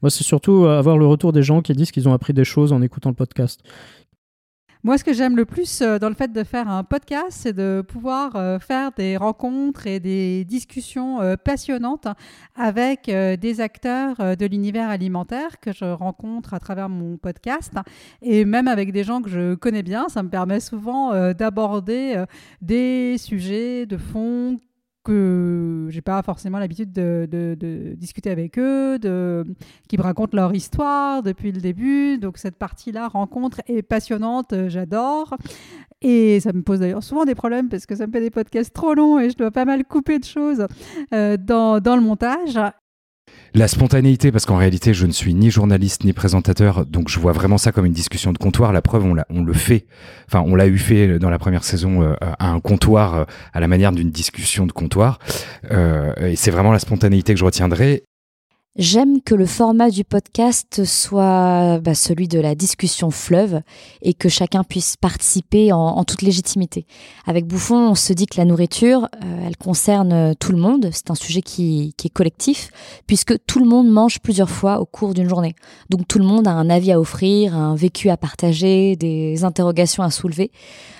Moi 0.00 0.10
c'est 0.10 0.24
surtout 0.24 0.64
avoir 0.64 0.96
le 0.96 1.06
retour 1.06 1.32
des 1.32 1.42
gens 1.42 1.60
qui 1.60 1.74
disent 1.74 1.92
qu'ils 1.92 2.08
ont 2.08 2.14
appris 2.14 2.32
des 2.32 2.44
choses 2.44 2.72
en 2.72 2.80
écoutant 2.80 3.10
le 3.10 3.14
podcast. 3.14 3.31
Moi, 4.84 4.98
ce 4.98 5.04
que 5.04 5.12
j'aime 5.12 5.36
le 5.36 5.44
plus 5.44 5.80
euh, 5.80 6.00
dans 6.00 6.08
le 6.08 6.16
fait 6.16 6.32
de 6.32 6.42
faire 6.42 6.68
un 6.68 6.82
podcast, 6.82 7.28
c'est 7.30 7.52
de 7.52 7.84
pouvoir 7.86 8.34
euh, 8.34 8.58
faire 8.58 8.90
des 8.90 9.16
rencontres 9.16 9.86
et 9.86 10.00
des 10.00 10.44
discussions 10.44 11.20
euh, 11.20 11.36
passionnantes 11.36 12.08
avec 12.56 13.06
des 13.06 13.60
acteurs 13.60 14.36
de 14.36 14.46
l'univers 14.46 14.90
alimentaire 14.90 15.60
que 15.60 15.72
je 15.72 15.84
rencontre 15.84 16.52
à 16.52 16.58
travers 16.58 16.88
mon 16.88 17.16
podcast 17.16 17.72
et 18.22 18.44
même 18.44 18.66
avec 18.66 18.90
des 18.90 19.04
gens 19.04 19.22
que 19.22 19.30
je 19.30 19.54
connais 19.54 19.84
bien. 19.84 20.08
Ça 20.08 20.24
me 20.24 20.28
permet 20.28 20.58
souvent 20.58 21.32
d'aborder 21.32 22.24
des 22.60 23.16
sujets 23.18 23.86
de 23.86 23.96
fond 23.96 24.58
que 25.02 25.88
j'ai 25.90 26.00
pas 26.00 26.22
forcément 26.22 26.58
l'habitude 26.58 26.92
de, 26.92 27.94
discuter 27.96 28.30
avec 28.30 28.58
eux, 28.58 28.98
de, 28.98 29.44
qui 29.88 29.96
me 29.96 30.02
racontent 30.02 30.36
leur 30.36 30.54
histoire 30.54 31.22
depuis 31.22 31.52
le 31.52 31.60
début. 31.60 32.18
Donc 32.18 32.38
cette 32.38 32.56
partie-là, 32.56 33.08
rencontre, 33.08 33.60
est 33.66 33.82
passionnante, 33.82 34.54
j'adore. 34.68 35.36
Et 36.00 36.40
ça 36.40 36.52
me 36.52 36.62
pose 36.62 36.80
d'ailleurs 36.80 37.02
souvent 37.02 37.24
des 37.24 37.34
problèmes 37.34 37.68
parce 37.68 37.86
que 37.86 37.94
ça 37.94 38.06
me 38.06 38.12
fait 38.12 38.20
des 38.20 38.30
podcasts 38.30 38.74
trop 38.74 38.94
longs 38.94 39.20
et 39.20 39.30
je 39.30 39.36
dois 39.36 39.52
pas 39.52 39.64
mal 39.64 39.84
couper 39.84 40.18
de 40.18 40.24
choses 40.24 40.66
euh, 41.14 41.36
dans, 41.36 41.80
dans 41.80 41.96
le 41.96 42.02
montage. 42.02 42.58
La 43.54 43.68
spontanéité, 43.68 44.32
parce 44.32 44.46
qu'en 44.46 44.56
réalité, 44.56 44.94
je 44.94 45.04
ne 45.04 45.12
suis 45.12 45.34
ni 45.34 45.50
journaliste 45.50 46.04
ni 46.04 46.14
présentateur, 46.14 46.86
donc 46.86 47.10
je 47.10 47.20
vois 47.20 47.32
vraiment 47.32 47.58
ça 47.58 47.70
comme 47.70 47.84
une 47.84 47.92
discussion 47.92 48.32
de 48.32 48.38
comptoir. 48.38 48.72
La 48.72 48.80
preuve, 48.80 49.04
on, 49.04 49.42
le 49.42 49.52
fait, 49.52 49.84
enfin, 50.26 50.42
on 50.46 50.54
l'a 50.54 50.66
eu 50.66 50.78
fait 50.78 51.18
dans 51.18 51.28
la 51.28 51.38
première 51.38 51.62
saison 51.62 52.02
euh, 52.02 52.14
à 52.20 52.48
un 52.48 52.60
comptoir, 52.60 53.14
euh, 53.14 53.24
à 53.52 53.60
la 53.60 53.68
manière 53.68 53.92
d'une 53.92 54.10
discussion 54.10 54.64
de 54.64 54.72
comptoir. 54.72 55.18
Euh, 55.70 56.14
et 56.16 56.36
c'est 56.36 56.50
vraiment 56.50 56.72
la 56.72 56.78
spontanéité 56.78 57.34
que 57.34 57.40
je 57.40 57.44
retiendrai. 57.44 58.04
J'aime 58.76 59.20
que 59.20 59.34
le 59.34 59.44
format 59.44 59.90
du 59.90 60.02
podcast 60.02 60.86
soit 60.86 61.78
bah, 61.80 61.94
celui 61.94 62.26
de 62.26 62.40
la 62.40 62.54
discussion 62.54 63.10
fleuve 63.10 63.60
et 64.00 64.14
que 64.14 64.30
chacun 64.30 64.64
puisse 64.64 64.96
participer 64.96 65.72
en, 65.72 66.02
toute 66.04 66.22
légitimité. 66.22 66.86
Avec 67.26 67.46
Bouffon, 67.46 67.90
on 67.90 67.94
se 67.94 68.14
dit 68.14 68.24
que 68.24 68.38
la 68.38 68.46
nourriture, 68.46 69.10
euh, 69.22 69.46
elle 69.46 69.58
concerne 69.58 70.34
tout 70.36 70.52
le 70.52 70.58
monde. 70.58 70.88
C'est 70.90 71.10
un 71.10 71.14
sujet 71.14 71.42
qui, 71.42 71.92
qui, 71.98 72.06
est 72.06 72.10
collectif 72.10 72.70
puisque 73.06 73.34
tout 73.44 73.58
le 73.58 73.66
monde 73.66 73.90
mange 73.90 74.20
plusieurs 74.20 74.48
fois 74.48 74.80
au 74.80 74.86
cours 74.86 75.12
d'une 75.12 75.28
journée. 75.28 75.54
Donc 75.90 76.08
tout 76.08 76.18
le 76.18 76.24
monde 76.24 76.48
a 76.48 76.52
un 76.52 76.70
avis 76.70 76.92
à 76.92 76.98
offrir, 76.98 77.54
un 77.54 77.74
vécu 77.74 78.08
à 78.08 78.16
partager, 78.16 78.96
des 78.96 79.44
interrogations 79.44 80.02
à 80.02 80.10
soulever. 80.10 80.50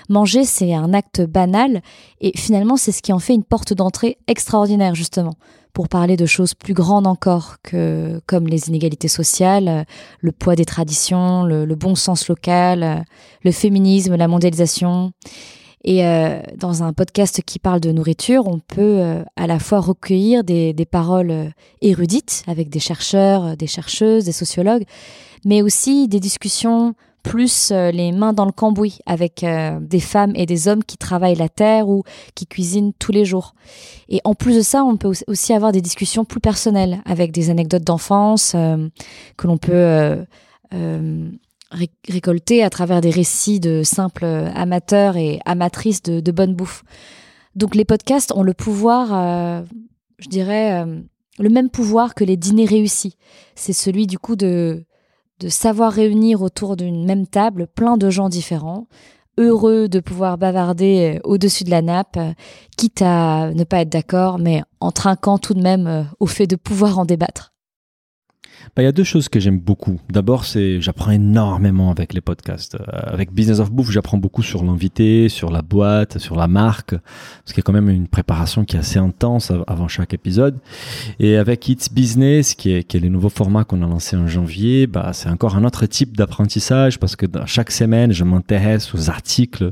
Manger, 0.09 0.43
c'est 0.43 0.75
un 0.75 0.93
acte 0.93 1.21
banal 1.21 1.81
et 2.23 2.31
finalement, 2.37 2.77
c'est 2.77 2.93
ce 2.93 3.01
qui 3.01 3.11
en 3.11 3.19
fait 3.19 3.35
une 3.35 3.43
porte 3.43 3.73
d'entrée 3.73 4.17
extraordinaire 4.27 4.95
justement 4.95 5.33
pour 5.73 5.89
parler 5.89 6.15
de 6.15 6.25
choses 6.25 6.53
plus 6.53 6.73
grandes 6.73 7.05
encore 7.05 7.57
que 7.63 8.21
comme 8.27 8.47
les 8.47 8.69
inégalités 8.69 9.09
sociales, 9.09 9.85
le 10.21 10.31
poids 10.31 10.55
des 10.55 10.63
traditions, 10.63 11.43
le, 11.43 11.75
bon 11.75 11.95
sens 11.95 12.29
local, 12.29 13.03
le 13.43 13.51
féminisme, 13.51 14.15
la 14.15 14.29
mondialisation. 14.29 15.11
Et 15.83 16.05
euh, 16.05 16.39
dans 16.55 16.81
un 16.81 16.93
podcast 16.93 17.41
qui 17.45 17.59
parle 17.59 17.81
de 17.81 17.91
nourriture, 17.91 18.47
on 18.47 18.59
peut 18.59 18.99
euh, 18.99 19.21
à 19.35 19.47
la 19.47 19.59
fois 19.59 19.81
recueillir 19.81 20.45
des, 20.45 20.87
paroles 20.89 21.31
euh, 21.31 21.49
érudites 21.81 22.43
avec 22.47 22.69
des 22.69 22.79
chercheurs, 22.79 23.57
des 23.57 23.67
chercheuses, 23.67 24.23
des 24.23 24.31
sociologues, 24.31 24.85
mais 25.43 25.61
aussi 25.61 26.07
des 26.07 26.21
discussions 26.21 26.95
plus 27.23 27.71
euh, 27.71 27.89
les 27.91 28.11
mains 28.11 28.33
dans 28.33 28.45
le 28.45 28.51
cambouis 28.51 28.99
avec 29.05 29.43
euh, 29.43 29.79
des 29.79 30.01
femmes 30.01 30.33
et 30.35 30.45
des 30.45 30.67
hommes 30.67 30.83
qui 30.83 30.97
travaillent 30.97 31.35
la 31.35 31.49
terre 31.49 31.87
ou 31.87 32.03
qui 32.35 32.45
cuisinent 32.45 32.93
tous 32.99 33.11
les 33.11 33.25
jours. 33.25 33.55
Et 34.09 34.19
en 34.25 34.35
plus 34.35 34.55
de 34.55 34.61
ça, 34.61 34.83
on 34.83 34.97
peut 34.97 35.11
aussi 35.27 35.53
avoir 35.53 35.71
des 35.71 35.81
discussions 35.81 36.25
plus 36.25 36.41
personnelles 36.41 37.01
avec 37.05 37.31
des 37.31 37.49
anecdotes 37.49 37.83
d'enfance 37.83 38.53
euh, 38.55 38.87
que 39.37 39.47
l'on 39.47 39.57
peut 39.57 40.25
récolter 42.09 42.63
à 42.63 42.69
travers 42.69 42.99
des 42.99 43.09
récits 43.09 43.59
de 43.59 43.83
simples 43.83 44.25
amateurs 44.25 45.17
et 45.17 45.39
amatrices 45.45 46.01
de, 46.03 46.19
de 46.19 46.31
bonne 46.31 46.55
bouffe. 46.55 46.83
Donc 47.55 47.75
les 47.75 47.85
podcasts 47.85 48.31
ont 48.35 48.41
le 48.41 48.53
pouvoir, 48.53 49.63
je 50.17 50.29
dirais, 50.29 50.83
le 51.37 51.49
même 51.49 51.69
pouvoir 51.69 52.15
que 52.15 52.23
les 52.23 52.37
dîners 52.37 52.65
réussis. 52.65 53.17
C'est 53.53 53.73
celui 53.73 54.07
du 54.07 54.17
coup 54.17 54.35
de 54.35 54.83
de 55.39 55.49
savoir 55.49 55.91
réunir 55.91 56.41
autour 56.41 56.75
d'une 56.75 57.05
même 57.05 57.27
table 57.27 57.67
plein 57.67 57.97
de 57.97 58.09
gens 58.09 58.29
différents, 58.29 58.87
heureux 59.37 59.87
de 59.87 59.99
pouvoir 59.99 60.37
bavarder 60.37 61.15
euh, 61.15 61.19
au-dessus 61.23 61.63
de 61.63 61.71
la 61.71 61.81
nappe, 61.81 62.17
euh, 62.17 62.33
quitte 62.77 63.01
à 63.01 63.51
ne 63.53 63.63
pas 63.63 63.81
être 63.81 63.89
d'accord, 63.89 64.39
mais 64.39 64.63
en 64.79 64.91
trinquant 64.91 65.37
tout 65.37 65.53
de 65.53 65.61
même 65.61 65.87
euh, 65.87 66.03
au 66.19 66.27
fait 66.27 66.47
de 66.47 66.55
pouvoir 66.55 66.99
en 66.99 67.05
débattre. 67.05 67.52
Bah, 68.75 68.81
il 68.81 68.85
y 68.85 68.87
a 68.87 68.91
deux 68.91 69.03
choses 69.03 69.29
que 69.29 69.39
j'aime 69.39 69.59
beaucoup. 69.59 69.99
D'abord, 70.09 70.45
c'est 70.45 70.81
j'apprends 70.81 71.11
énormément 71.11 71.91
avec 71.91 72.13
les 72.13 72.21
podcasts. 72.21 72.75
Euh, 72.75 72.83
avec 72.91 73.31
Business 73.31 73.59
of 73.59 73.71
Bouffe, 73.71 73.91
j'apprends 73.91 74.17
beaucoup 74.17 74.41
sur 74.41 74.63
l'invité, 74.63 75.29
sur 75.29 75.51
la 75.51 75.61
boîte, 75.61 76.17
sur 76.17 76.35
la 76.35 76.47
marque, 76.47 76.91
parce 76.95 77.53
qu'il 77.53 77.57
y 77.57 77.59
a 77.59 77.63
quand 77.63 77.73
même 77.73 77.89
une 77.89 78.07
préparation 78.07 78.65
qui 78.65 78.75
est 78.75 78.79
assez 78.79 78.99
intense 78.99 79.51
avant 79.67 79.87
chaque 79.87 80.13
épisode. 80.13 80.57
Et 81.19 81.37
avec 81.37 81.67
It's 81.69 81.91
Business, 81.91 82.55
qui 82.55 82.71
est, 82.73 82.83
qui 82.83 82.97
est 82.97 82.99
les 82.99 83.09
nouveaux 83.09 83.29
formats 83.29 83.63
qu'on 83.63 83.81
a 83.83 83.87
lancés 83.87 84.15
en 84.15 84.27
janvier, 84.27 84.87
bah, 84.87 85.11
c'est 85.13 85.29
encore 85.29 85.55
un 85.55 85.63
autre 85.63 85.85
type 85.85 86.17
d'apprentissage, 86.17 86.99
parce 86.99 87.15
que 87.15 87.25
dans 87.25 87.45
chaque 87.45 87.71
semaine, 87.71 88.11
je 88.11 88.23
m'intéresse 88.23 88.93
aux 88.95 89.09
articles 89.09 89.71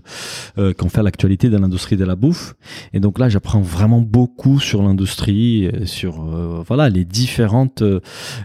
euh, 0.57 0.73
qui 0.73 0.83
ont 0.83 0.89
fait 0.89 1.03
l'actualité 1.03 1.49
de 1.49 1.57
l'industrie 1.57 1.97
de 1.97 2.05
la 2.05 2.15
bouffe. 2.15 2.55
Et 2.93 2.99
donc 2.99 3.19
là, 3.19 3.29
j'apprends 3.29 3.61
vraiment 3.61 4.01
beaucoup 4.01 4.59
sur 4.59 4.83
l'industrie, 4.83 5.69
sur 5.85 6.21
euh, 6.21 6.63
voilà 6.67 6.89
les 6.89 7.05
différentes 7.05 7.83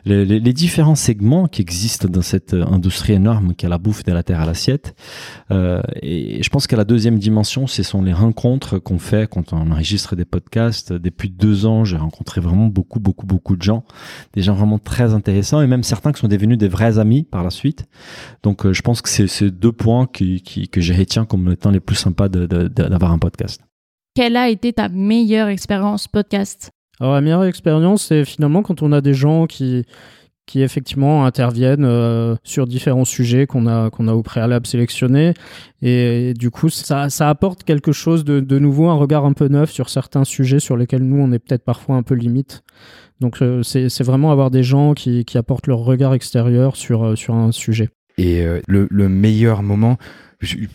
les, 0.05 0.25
les 0.27 0.53
différents 0.53 0.95
segments 0.95 1.47
qui 1.47 1.63
existent 1.63 2.09
dans 2.09 2.23
cette 2.23 2.55
euh, 2.55 2.65
industrie 2.67 3.15
énorme 3.15 3.55
qui 3.55 3.67
est 3.67 3.69
la 3.69 3.79
bouffe 3.79 4.03
de 4.05 4.13
la 4.13 4.23
terre 4.23 4.41
à 4.41 4.47
l'assiette. 4.47 4.95
Euh, 5.51 5.81
et 6.03 6.43
je 6.43 6.49
pense 6.51 6.67
que 6.67 6.77
la 6.77 6.85
deuxième 6.85 7.19
dimension, 7.19 7.67
ce 7.67 7.83
sont 7.83 8.03
les 8.03 8.13
rencontres 8.13 8.79
qu'on 8.79 8.99
fait 8.99 9.29
quand 9.29 9.53
on 9.53 9.71
enregistre 9.71 10.17
des 10.17 10.25
podcasts. 10.25 10.93
Depuis 10.93 11.31
deux 11.31 11.67
ans, 11.67 11.85
j'ai 11.85 11.97
rencontré 11.97 12.41
vraiment 12.41 12.67
beaucoup, 12.67 13.01
beaucoup, 13.01 13.27
beaucoup 13.27 13.57
de 13.57 13.63
gens, 13.63 13.85
des 14.35 14.43
gens 14.43 14.55
vraiment 14.55 14.79
très 14.79 15.15
intéressants 15.15 15.61
et 15.61 15.67
même 15.67 15.83
certains 15.83 16.13
qui 16.13 16.21
sont 16.21 16.29
devenus 16.29 16.59
des 16.59 16.69
vrais 16.69 16.99
amis 16.99 17.25
par 17.25 17.45
la 17.45 17.51
suite. 17.51 17.87
Donc, 18.43 18.67
euh, 18.67 18.73
je 18.73 18.83
pense 18.83 19.03
que 19.03 19.09
c'est 19.09 19.27
ces 19.27 19.51
deux 19.51 19.73
points 19.73 20.07
que 20.07 20.81
je 20.81 20.93
retiens 20.93 21.25
comme 21.25 21.51
étant 21.51 21.71
les 21.71 21.81
plus 21.81 21.97
sympas 21.97 22.29
d'avoir 22.29 23.13
un 23.13 23.19
podcast. 23.19 23.61
Quelle 24.15 24.37
a 24.37 24.49
été 24.49 24.73
ta 24.73 24.89
meilleure 24.89 25.49
expérience 25.49 26.09
podcast? 26.09 26.71
Alors 27.01 27.15
la 27.15 27.21
meilleure 27.21 27.45
expérience, 27.45 28.07
c'est 28.07 28.25
finalement 28.25 28.63
quand 28.63 28.83
on 28.83 28.93
a 28.93 29.01
des 29.01 29.15
gens 29.15 29.47
qui, 29.47 29.85
qui 30.47 30.63
effectivement 30.63 31.27
interviennent 31.27 31.85
euh, 31.85 32.37
sur 32.45 32.67
différents 32.67 33.05
sujets 33.05 33.47
qu'on 33.47 33.67
a 33.67 33.91
qu'on 33.91 34.09
a 34.09 34.15
au 34.15 34.23
préalable 34.23 34.67
sélectionnés. 34.67 35.35
Et, 35.83 36.33
du 36.35 36.51
coup 36.51 36.71
ça, 36.71 37.11
ça 37.11 37.29
apporte 37.29 37.65
quelque 37.65 37.93
chose 37.93 38.25
de, 38.25 38.41
de, 38.41 38.59
nouveau 38.59 38.89
un 38.89 38.95
regard 38.95 39.25
un 39.25 39.33
peu 39.33 39.49
neuf 39.49 39.71
sur 39.71 39.91
certains 39.91 40.25
sujets 40.25 40.61
sur 40.61 40.77
lesquels 40.77 41.03
nous 41.03 41.21
on 41.21 41.33
est 41.33 41.39
peut-être 41.39 41.65
parfois 41.65 41.97
un 41.97 42.03
peu 42.03 42.15
limite. 42.15 42.63
Donc 43.21 43.43
euh, 43.43 43.63
c'est 43.63 44.03
vraiment 44.03 44.31
avoir 44.31 44.51
des 44.51 44.63
gens 44.63 44.95
qui, 44.95 45.25
qui 45.25 45.37
apportent 45.37 45.67
leur 45.67 45.81
regard 45.81 46.15
extérieur 46.15 46.77
sur 46.77 47.05
euh, 47.05 47.17
sur 47.17 47.35
un 47.35 47.53
sujet. 47.53 47.91
Et 48.19 48.47
le, 48.67 48.89
le, 48.91 49.09
meilleur 49.11 49.63
moment 49.63 49.99
il 50.41 50.71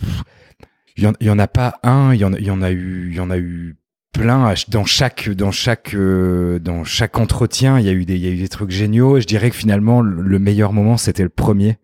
y, 0.95 1.29
en, 1.29 1.39
a 1.39 1.47
pas 1.47 1.79
un 1.81 2.13
y 2.13 2.23
en, 2.23 2.33
y 2.33 2.51
en 2.51 2.61
a 2.61 2.69
eu 2.69 3.07
il 3.09 3.15
y 3.15 3.19
en 3.19 3.31
a 3.31 3.39
eu 3.39 3.77
plein 4.11 4.53
dans 4.67 4.85
chaque 4.85 5.29
dans 5.29 5.51
chaque 5.51 5.93
euh, 5.93 6.59
dans 6.59 6.83
chaque 6.83 7.17
entretien 7.17 7.79
il 7.79 7.85
y 7.85 7.89
a 7.89 7.93
eu 7.93 8.05
des 8.05 8.15
il 8.15 8.21
y 8.21 8.27
a 8.27 8.31
eu 8.31 8.37
des 8.37 8.49
trucs 8.49 8.71
géniaux. 8.71 9.17
Et 9.17 9.21
je 9.21 9.27
dirais 9.27 9.49
que 9.49 9.55
finalement 9.55 10.01
le 10.01 10.39
meilleur 10.39 10.73
moment 10.73 10.97
c'était 10.97 11.23
le 11.23 11.29
premier 11.29 11.77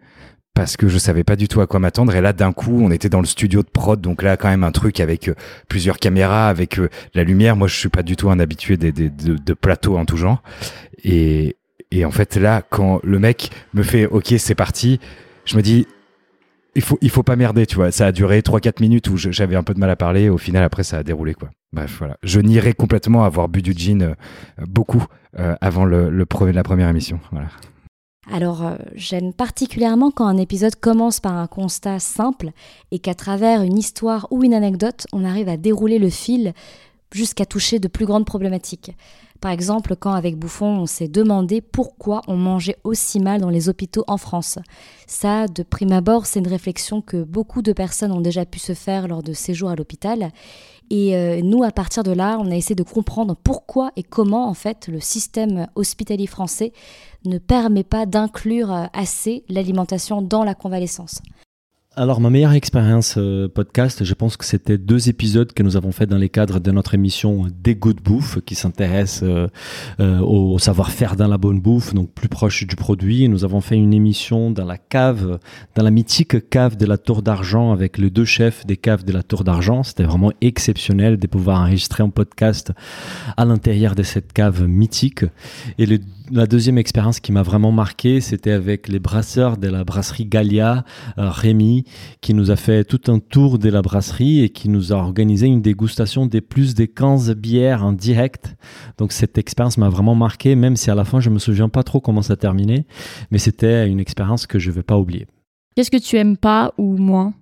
parce 0.54 0.76
que 0.76 0.88
je 0.88 0.98
savais 0.98 1.24
pas 1.24 1.36
du 1.36 1.48
tout 1.48 1.62
à 1.62 1.68
quoi 1.68 1.80
m'attendre. 1.80 2.16
Et 2.16 2.22
là 2.22 2.34
d'un 2.34 2.52
coup 2.52 2.80
on 2.82 2.92
était 2.92 3.10
dans 3.10 3.22
le 3.22 3.26
studio 3.26 3.64
de 3.64 3.70
prod 3.70 4.00
donc 4.00 4.24
là 4.24 4.38
quand 4.38 4.50
même 4.50 4.64
un 4.64 4.72
truc 4.72 5.00
avec 5.00 5.30
euh, 5.30 5.36
plusieurs 5.70 6.00
caméras 6.00 6.50
avec 6.50 6.80
euh, 6.80 6.90
la 7.14 7.24
lumière. 7.24 7.56
Moi 7.56 7.68
je 7.68 7.76
suis 7.76 7.90
pas 7.90 8.04
du 8.04 8.16
tout 8.16 8.30
un 8.30 8.40
habitué 8.40 8.78
des, 8.78 8.92
de, 8.92 9.10
de 9.10 9.54
plateaux 9.54 9.98
en 9.98 10.06
tout 10.06 10.18
genre. 10.18 10.44
Et 11.04 11.56
et 11.92 12.04
en 12.04 12.12
fait 12.12 12.36
là 12.36 12.62
quand 12.70 13.00
le 13.04 13.20
mec 13.20 13.52
me 13.74 13.84
fait 13.84 14.06
ok 14.06 14.34
c'est 14.38 14.56
parti 14.56 15.00
je 15.46 15.56
me 15.56 15.62
dis 15.62 15.88
il 16.78 16.82
faut 16.82 16.98
il 17.02 17.10
faut 17.10 17.24
pas 17.24 17.36
merder 17.36 17.66
tu 17.66 17.76
vois 17.76 17.92
ça 17.92 18.06
a 18.06 18.12
duré 18.14 18.42
3 18.42 18.62
4 18.62 18.80
minutes 18.80 19.10
où 19.10 19.18
j'avais 19.18 19.58
un 19.58 19.64
peu 19.64 19.74
de 19.74 19.80
mal 19.80 19.90
à 19.90 19.98
parler 19.98 20.30
au 20.30 20.38
final 20.38 20.64
après 20.64 20.84
ça 20.84 20.98
a 21.00 21.04
déroulé 21.04 21.34
quoi 21.34 21.50
Bref, 21.74 21.98
voilà. 22.00 22.18
Je 22.24 22.40
nierais 22.40 22.74
complètement 22.74 23.24
avoir 23.24 23.50
bu 23.50 23.62
du 23.62 23.74
gin 23.74 24.02
euh, 24.02 24.14
beaucoup 24.68 25.06
euh, 25.38 25.56
avant 25.60 25.86
le, 25.86 26.10
le 26.10 26.26
la 26.52 26.64
première 26.64 26.88
émission. 26.88 27.20
Voilà. 27.32 27.50
Alors, 28.32 28.66
euh, 28.66 28.76
j'aime 28.96 29.34
particulièrement 29.34 30.12
quand 30.12 30.28
un 30.28 30.38
épisode 30.38 30.76
commence 30.76 31.20
par 31.20 31.34
un 31.34 31.48
constat 31.48 32.00
simple 32.00 32.52
et 32.92 33.00
qu'à 33.00 33.16
travers 33.16 33.62
une 33.62 33.78
histoire 33.78 34.28
ou 34.32 34.44
une 34.44 34.54
anecdote, 34.54 35.08
on 35.14 35.26
arrive 35.26 35.50
à 35.50 35.58
dérouler 35.58 36.00
le 36.00 36.10
fil 36.10 36.54
jusqu'à 37.14 37.46
toucher 37.46 37.80
de 37.80 37.88
plus 37.88 38.06
grandes 38.06 38.26
problématiques. 38.26 38.92
Par 39.42 39.52
exemple, 39.52 39.96
quand 39.96 40.14
avec 40.14 40.38
Bouffon, 40.38 40.80
on 40.80 40.86
s'est 40.86 41.08
demandé 41.08 41.62
pourquoi 41.62 42.22
on 42.28 42.36
mangeait 42.36 42.78
aussi 42.84 43.20
mal 43.20 43.42
dans 43.42 43.50
les 43.50 43.70
hôpitaux 43.70 44.04
en 44.08 44.18
France. 44.18 44.58
Ça, 45.06 45.48
de 45.48 45.64
prime 45.64 45.92
abord, 45.92 46.26
c'est 46.26 46.40
une 46.40 46.48
réflexion 46.48 47.02
que 47.02 47.24
beaucoup 47.24 47.62
de 47.62 47.74
personnes 47.74 48.12
ont 48.12 48.22
déjà 48.22 48.46
pu 48.46 48.60
se 48.60 48.74
faire 48.74 49.08
lors 49.08 49.24
de 49.24 49.34
séjours 49.34 49.70
à 49.70 49.76
l'hôpital. 49.76 50.32
Et 50.90 51.16
euh, 51.16 51.42
nous, 51.44 51.64
à 51.64 51.72
partir 51.72 52.04
de 52.04 52.12
là, 52.12 52.38
on 52.40 52.50
a 52.50 52.56
essayé 52.56 52.76
de 52.76 52.84
comprendre 52.84 53.36
pourquoi 53.44 53.92
et 53.96 54.04
comment, 54.04 54.48
en 54.48 54.54
fait, 54.54 54.88
le 54.88 55.00
système 55.00 55.68
hospitalier 55.76 56.28
français 56.28 56.72
ne 57.26 57.38
permet 57.38 57.84
pas 57.84 58.06
d'inclure 58.06 58.72
euh, 58.72 58.86
assez 58.94 59.44
l'alimentation 59.50 60.22
dans 60.22 60.44
la 60.44 60.56
convalescence. 60.56 61.22
Alors, 62.00 62.22
ma 62.22 62.30
meilleure 62.30 62.54
expérience 62.54 63.16
euh, 63.18 63.48
podcast, 63.48 64.04
je 64.04 64.14
pense 64.14 64.38
que 64.38 64.46
c'était 64.46 64.78
deux 64.78 65.10
épisodes 65.10 65.52
que 65.52 65.64
nous 65.64 65.78
avons 65.78 65.92
fait 65.92 66.06
dans 66.06 66.20
les 66.20 66.30
cadres 66.30 66.60
de 66.60 66.70
notre 66.70 66.94
émission 66.94 67.48
Des 67.64 67.74
goûts 67.74 67.96
de 67.96 68.02
bouffe, 68.04 68.38
qui 68.46 68.54
s'intéresse 68.54 69.22
euh, 69.24 69.48
euh, 70.00 70.20
au 70.20 70.60
savoir-faire 70.60 71.16
dans 71.16 71.26
la 71.28 71.40
bonne 71.40 71.60
bouffe, 71.60 71.96
donc 71.96 72.12
plus 72.12 72.30
proche 72.30 72.68
du 72.68 72.76
produit. 72.76 73.28
Nous 73.30 73.44
avons 73.46 73.62
fait 73.62 73.78
une 73.78 73.96
émission 73.96 74.52
dans 74.52 74.64
la 74.64 74.78
cave, 74.78 75.40
dans 75.74 75.82
la 75.82 75.90
mythique 75.90 76.52
cave 76.52 76.78
de 76.78 76.86
la 76.86 77.00
Tour 77.00 77.24
d'Argent 77.24 77.72
avec 77.72 77.98
les 77.98 78.12
deux 78.12 78.26
chefs 78.26 78.64
des 78.68 78.78
caves 78.78 79.04
de 79.04 79.12
la 79.12 79.24
Tour 79.24 79.44
d'Argent. 79.44 79.82
C'était 79.82 80.04
vraiment 80.04 80.32
exceptionnel 80.40 81.18
de 81.18 81.26
pouvoir 81.26 81.62
enregistrer 81.62 82.04
un 82.04 82.10
podcast 82.10 82.74
à 83.38 83.44
l'intérieur 83.44 83.96
de 83.96 84.04
cette 84.04 84.34
cave 84.34 84.68
mythique. 84.68 85.26
Et 85.80 85.88
la 86.30 86.46
deuxième 86.46 86.78
expérience 86.78 87.20
qui 87.20 87.32
m'a 87.32 87.42
vraiment 87.42 87.72
marqué, 87.72 88.22
c'était 88.22 88.52
avec 88.52 88.88
les 88.88 89.00
brasseurs 89.00 89.58
de 89.58 89.68
la 89.68 89.84
brasserie 89.84 90.26
Gallia, 90.26 90.86
Rémi, 91.16 91.86
qui 92.22 92.34
nous 92.34 92.52
a 92.52 92.56
fait 92.56 92.84
tout 92.84 93.12
un 93.12 93.20
tour 93.20 93.60
de 93.60 93.70
la 93.70 93.82
brasserie 93.82 94.42
et 94.42 94.50
qui 94.50 94.70
nous 94.70 94.94
a 94.94 94.96
organisé 94.96 95.48
une 95.48 95.62
dégustation 95.62 96.26
des 96.26 96.42
plus 96.42 96.76
de 96.76 96.86
15 96.86 97.34
bières 97.36 97.86
en 97.86 97.94
direct. 97.94 98.56
Donc 98.98 99.12
cette 99.12 99.38
expérience 99.38 99.78
m'a 99.78 99.90
vraiment 99.90 100.16
marqué, 100.16 100.56
même 100.56 100.76
si 100.76 100.90
à 100.90 100.96
la 100.96 101.06
fin 101.06 101.20
je 101.20 101.30
me 101.30 101.40
souviens 101.40 101.70
pas 101.70 101.84
trop 101.84 102.00
comment 102.00 102.22
ça 102.22 102.36
terminait, 102.36 102.86
mais 103.32 103.38
c'était 103.38 103.88
une 103.88 104.00
expérience 104.00 104.48
que 104.48 104.60
je 104.60 104.72
vais 104.72 104.84
pas 104.84 104.98
oublier. 104.98 105.28
Qu'est-ce 105.76 105.92
que 105.92 105.98
tu 105.98 106.16
aimes 106.18 106.38
pas 106.38 106.74
ou 106.78 106.98
moins? 106.98 107.34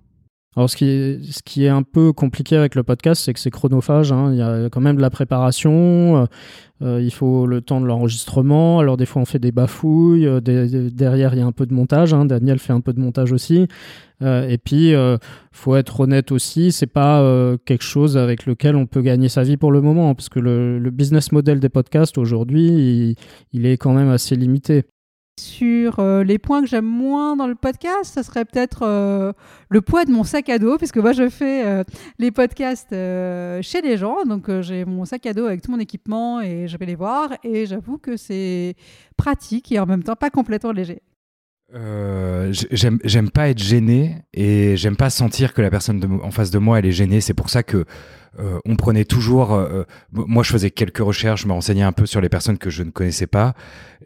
Alors, 0.56 0.70
ce 0.70 0.76
qui, 0.76 1.64
est, 1.64 1.68
un 1.68 1.82
peu 1.82 2.14
compliqué 2.14 2.56
avec 2.56 2.76
le 2.76 2.82
podcast, 2.82 3.22
c'est 3.22 3.34
que 3.34 3.40
c'est 3.40 3.50
chronophage. 3.50 4.10
Hein. 4.10 4.30
Il 4.32 4.38
y 4.38 4.42
a 4.42 4.70
quand 4.70 4.80
même 4.80 4.96
de 4.96 5.02
la 5.02 5.10
préparation. 5.10 6.22
Euh, 6.22 6.26
euh, 6.80 7.02
il 7.02 7.12
faut 7.12 7.46
le 7.46 7.60
temps 7.60 7.78
de 7.78 7.84
l'enregistrement. 7.84 8.78
Alors, 8.80 8.96
des 8.96 9.04
fois, 9.04 9.20
on 9.20 9.26
fait 9.26 9.38
des 9.38 9.52
bafouilles. 9.52 10.26
Euh, 10.26 10.40
derrière, 10.40 11.34
il 11.34 11.40
y 11.40 11.42
a 11.42 11.46
un 11.46 11.52
peu 11.52 11.66
de 11.66 11.74
montage. 11.74 12.14
Hein. 12.14 12.24
Daniel 12.24 12.58
fait 12.58 12.72
un 12.72 12.80
peu 12.80 12.94
de 12.94 13.00
montage 13.00 13.32
aussi. 13.32 13.68
et 14.22 14.56
puis, 14.56 14.94
faut 15.52 15.76
être 15.76 16.00
honnête 16.00 16.32
aussi. 16.32 16.72
C'est 16.72 16.86
pas 16.86 17.20
quelque 17.66 17.84
chose 17.84 18.16
avec 18.16 18.46
lequel 18.46 18.76
on 18.76 18.86
peut 18.86 19.02
gagner 19.02 19.28
sa 19.28 19.42
vie 19.42 19.58
pour 19.58 19.72
le 19.72 19.82
moment, 19.82 20.14
parce 20.14 20.30
que 20.30 20.40
le, 20.40 20.90
business 20.90 21.32
model 21.32 21.60
des 21.60 21.68
podcasts 21.68 22.16
aujourd'hui, 22.16 23.14
il, 23.52 23.66
est 23.66 23.76
quand 23.76 23.92
même 23.92 24.08
assez 24.08 24.36
limité. 24.36 24.84
Sur 25.38 25.98
euh, 25.98 26.24
les 26.24 26.38
points 26.38 26.62
que 26.62 26.66
j'aime 26.66 26.86
moins 26.86 27.36
dans 27.36 27.46
le 27.46 27.54
podcast, 27.54 28.14
ça 28.14 28.22
serait 28.22 28.46
peut-être 28.46 28.84
euh, 28.86 29.34
le 29.68 29.82
poids 29.82 30.06
de 30.06 30.10
mon 30.10 30.24
sac 30.24 30.48
à 30.48 30.58
dos, 30.58 30.78
puisque 30.78 30.96
moi 30.96 31.12
je 31.12 31.28
fais 31.28 31.66
euh, 31.66 31.84
les 32.18 32.30
podcasts 32.30 32.88
chez 32.90 33.82
les 33.82 33.98
gens, 33.98 34.24
donc 34.24 34.50
j'ai 34.62 34.86
mon 34.86 35.04
sac 35.04 35.26
à 35.26 35.34
dos 35.34 35.44
avec 35.44 35.60
tout 35.60 35.70
mon 35.70 35.78
équipement 35.78 36.40
et 36.40 36.68
je 36.68 36.78
vais 36.78 36.86
les 36.86 36.94
voir, 36.94 37.34
et 37.44 37.66
j'avoue 37.66 37.98
que 37.98 38.16
c'est 38.16 38.76
pratique 39.18 39.70
et 39.72 39.78
en 39.78 39.84
même 39.84 40.02
temps 40.02 40.16
pas 40.16 40.30
complètement 40.30 40.72
léger. 40.72 41.02
j'aime 41.70 43.30
pas 43.30 43.50
être 43.50 43.62
gêné 43.62 44.22
et 44.32 44.78
j'aime 44.78 44.96
pas 44.96 45.10
sentir 45.10 45.52
que 45.52 45.60
la 45.60 45.68
personne 45.68 46.02
en 46.22 46.30
face 46.30 46.50
de 46.50 46.58
moi 46.58 46.78
elle 46.78 46.86
est 46.86 46.92
gênée. 46.92 47.20
C'est 47.20 47.34
pour 47.34 47.50
ça 47.50 47.62
que 47.62 47.84
euh, 48.38 48.58
on 48.64 48.76
prenait 48.76 49.04
toujours. 49.04 49.54
Euh, 49.54 49.66
euh, 49.68 49.84
moi, 50.12 50.42
je 50.42 50.50
faisais 50.50 50.70
quelques 50.70 50.98
recherches, 50.98 51.42
je 51.42 51.48
me 51.48 51.52
renseignais 51.52 51.82
un 51.82 51.92
peu 51.92 52.06
sur 52.06 52.20
les 52.20 52.28
personnes 52.28 52.58
que 52.58 52.70
je 52.70 52.82
ne 52.82 52.90
connaissais 52.90 53.26
pas, 53.26 53.54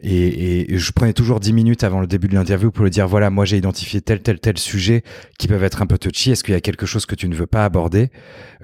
et, 0.03 0.65
je 0.69 0.91
prenais 0.91 1.13
toujours 1.13 1.39
10 1.39 1.53
minutes 1.53 1.83
avant 1.83 1.99
le 1.99 2.07
début 2.07 2.27
de 2.27 2.33
l'interview 2.33 2.71
pour 2.71 2.83
le 2.83 2.89
dire 2.89 3.07
voilà, 3.07 3.29
moi 3.29 3.45
j'ai 3.45 3.57
identifié 3.57 4.01
tel 4.01 4.21
tel 4.21 4.39
tel 4.39 4.57
sujet 4.57 5.03
qui 5.37 5.47
peuvent 5.47 5.63
être 5.63 5.81
un 5.81 5.85
peu 5.85 5.97
touchy. 5.97 6.31
Est-ce 6.31 6.43
qu'il 6.43 6.53
y 6.53 6.57
a 6.57 6.61
quelque 6.61 6.85
chose 6.85 7.05
que 7.05 7.15
tu 7.15 7.27
ne 7.27 7.35
veux 7.35 7.47
pas 7.47 7.65
aborder? 7.65 8.09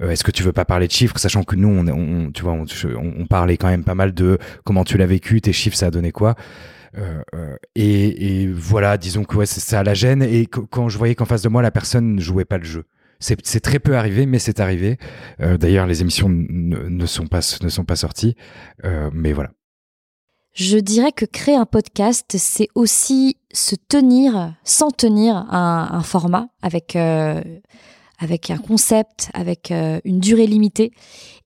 Est-ce 0.00 0.24
que 0.24 0.30
tu 0.30 0.42
veux 0.42 0.52
pas 0.52 0.64
parler 0.64 0.86
de 0.86 0.92
chiffres, 0.92 1.18
sachant 1.18 1.44
que 1.44 1.56
nous, 1.56 1.68
on, 1.68 2.30
tu 2.32 2.42
vois, 2.42 2.52
on, 2.52 3.26
parlait 3.26 3.56
quand 3.56 3.68
même 3.68 3.84
pas 3.84 3.94
mal 3.94 4.14
de 4.14 4.38
comment 4.64 4.84
tu 4.84 4.96
l'as 4.96 5.06
vécu, 5.06 5.40
tes 5.40 5.52
chiffres, 5.52 5.76
ça 5.76 5.86
a 5.86 5.90
donné 5.90 6.12
quoi 6.12 6.34
et, 7.76 8.48
voilà, 8.52 8.96
disons 8.96 9.22
que 9.22 9.36
ouais, 9.36 9.46
c'est 9.46 9.60
ça 9.60 9.84
la 9.84 9.94
gêne. 9.94 10.22
Et 10.22 10.46
quand 10.46 10.88
je 10.88 10.98
voyais 10.98 11.14
qu'en 11.14 11.26
face 11.26 11.42
de 11.42 11.48
moi, 11.48 11.62
la 11.62 11.70
personne 11.70 12.16
ne 12.16 12.20
jouait 12.20 12.44
pas 12.44 12.58
le 12.58 12.64
jeu. 12.64 12.84
C'est 13.20 13.60
très 13.60 13.80
peu 13.80 13.96
arrivé, 13.96 14.26
mais 14.26 14.38
c'est 14.38 14.60
arrivé. 14.60 14.96
Euh, 15.40 15.58
d'ailleurs, 15.58 15.86
les 15.86 16.02
émissions 16.02 16.28
ne 16.28 17.06
sont 17.06 17.26
pas 17.26 17.42
sorties, 17.42 18.36
euh, 18.84 19.10
mais 19.12 19.32
voilà. 19.32 19.50
Je 20.54 20.78
dirais 20.78 21.12
que 21.12 21.24
créer 21.24 21.54
un 21.54 21.66
podcast, 21.66 22.34
c'est 22.36 22.68
aussi 22.74 23.36
se 23.52 23.76
tenir, 23.76 24.54
s'en 24.64 24.90
tenir 24.90 25.36
un, 25.36 26.02
format 26.02 26.48
avec 26.62 26.96
euh, 26.96 27.40
avec 28.18 28.50
un 28.50 28.58
concept, 28.58 29.30
avec 29.32 29.70
une 29.70 30.18
durée 30.18 30.46
limitée. 30.46 30.92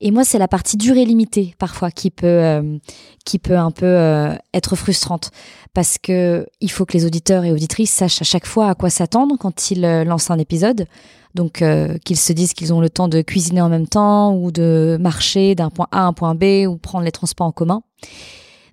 Et 0.01 0.11
moi, 0.11 0.25
c'est 0.25 0.39
la 0.39 0.49
partie 0.49 0.77
durée 0.77 1.05
limitée 1.05 1.55
parfois 1.59 1.91
qui 1.91 2.11
peut 2.11 2.79
qui 3.25 3.39
peut 3.39 3.59
un 3.59 3.71
peu 3.71 4.31
être 4.55 4.75
frustrante 4.75 5.31
parce 5.75 5.99
que 5.99 6.47
il 6.61 6.71
faut 6.71 6.87
que 6.87 6.95
les 6.95 7.05
auditeurs 7.05 7.45
et 7.45 7.53
auditrices 7.53 7.91
sachent 7.91 8.23
à 8.23 8.25
chaque 8.25 8.47
fois 8.47 8.71
à 8.71 8.75
quoi 8.75 8.91
s'attendre 8.91 9.37
quand 9.39 9.71
ils 9.71 9.83
lancent 9.83 10.31
un 10.31 10.39
épisode. 10.39 10.87
Donc 11.35 11.63
euh, 11.63 11.97
qu'ils 12.05 12.19
se 12.19 12.33
disent 12.33 12.53
qu'ils 12.53 12.73
ont 12.73 12.81
le 12.81 12.91
temps 12.91 13.09
de 13.09 13.23
cuisiner 13.23 13.61
en 13.61 13.69
même 13.69 13.87
temps 13.87 14.35
ou 14.35 14.51
de 14.51 14.99
marcher 15.01 15.55
d'un 15.55 15.71
point 15.71 15.89
A 15.91 16.03
à 16.03 16.05
un 16.05 16.13
point 16.13 16.35
B 16.35 16.67
ou 16.69 16.77
prendre 16.77 17.05
les 17.05 17.13
transports 17.13 17.47
en 17.47 17.53
commun. 17.53 17.83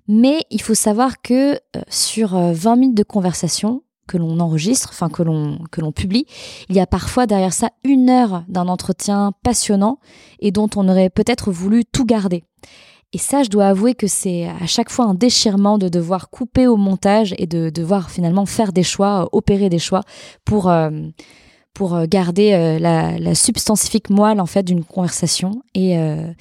Mais 0.08 0.44
il 0.50 0.60
faut 0.60 0.74
savoir 0.74 1.22
que 1.22 1.54
euh, 1.54 1.80
sur 1.88 2.36
20 2.36 2.72
euh, 2.72 2.76
minutes 2.76 2.96
de 2.96 3.02
conversation 3.02 3.82
que 4.10 4.18
l'on 4.18 4.40
enregistre, 4.40 4.90
enfin 4.92 5.08
que 5.08 5.22
l'on 5.22 5.58
que 5.70 5.80
l'on 5.80 5.92
publie, 5.92 6.26
il 6.68 6.76
y 6.76 6.80
a 6.80 6.86
parfois 6.86 7.26
derrière 7.26 7.52
ça 7.52 7.70
une 7.84 8.10
heure 8.10 8.44
d'un 8.48 8.68
entretien 8.68 9.32
passionnant 9.42 9.98
et 10.40 10.50
dont 10.50 10.68
on 10.76 10.88
aurait 10.88 11.10
peut-être 11.10 11.52
voulu 11.52 11.84
tout 11.84 12.04
garder. 12.04 12.42
Et 13.12 13.18
ça, 13.18 13.42
je 13.42 13.50
dois 13.50 13.66
avouer 13.66 13.94
que 13.94 14.06
c'est 14.06 14.48
à 14.48 14.66
chaque 14.66 14.90
fois 14.90 15.04
un 15.04 15.14
déchirement 15.14 15.78
de 15.78 15.88
devoir 15.88 16.30
couper 16.30 16.66
au 16.66 16.76
montage 16.76 17.34
et 17.38 17.46
de 17.46 17.70
devoir 17.70 18.10
finalement 18.10 18.46
faire 18.46 18.72
des 18.72 18.84
choix, 18.84 19.28
opérer 19.32 19.68
des 19.68 19.80
choix 19.80 20.02
pour 20.44 20.70
pour 21.74 21.94
euh, 21.94 22.06
garder 22.06 22.52
euh, 22.52 22.78
la, 22.78 23.34
substantifique 23.34 24.10
moelle 24.10 24.40
en 24.40 24.46
fait 24.46 24.62
d'une 24.62 24.84
conversation 24.84 25.62
et, 25.74 25.98
euh, 25.98 26.32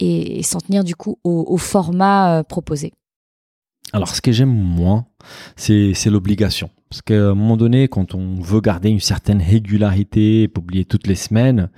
et, 0.00 0.42
s'en 0.42 0.58
tenir 0.60 0.84
du 0.84 0.96
coup 0.96 1.18
au 1.24 1.56
format 1.56 2.42
proposé. 2.44 2.92
Alors, 3.92 4.14
ce 4.14 4.20
que 4.20 4.32
j'aime 4.32 4.52
moins, 4.52 5.06
c'est 5.56 6.06
l'obligation. 6.06 6.70
Parce 6.90 7.02
qu'à 7.02 7.30
un 7.30 7.34
moment 7.34 7.56
donné, 7.58 7.86
quand 7.88 8.14
on 8.14 8.40
veut 8.40 8.60
garder 8.60 8.88
une 8.88 9.00
certaine 9.00 9.42
régularité, 9.42 10.48
publier 10.48 10.86
toutes 10.86 11.06
les 11.06 11.14
semaines, 11.14 11.68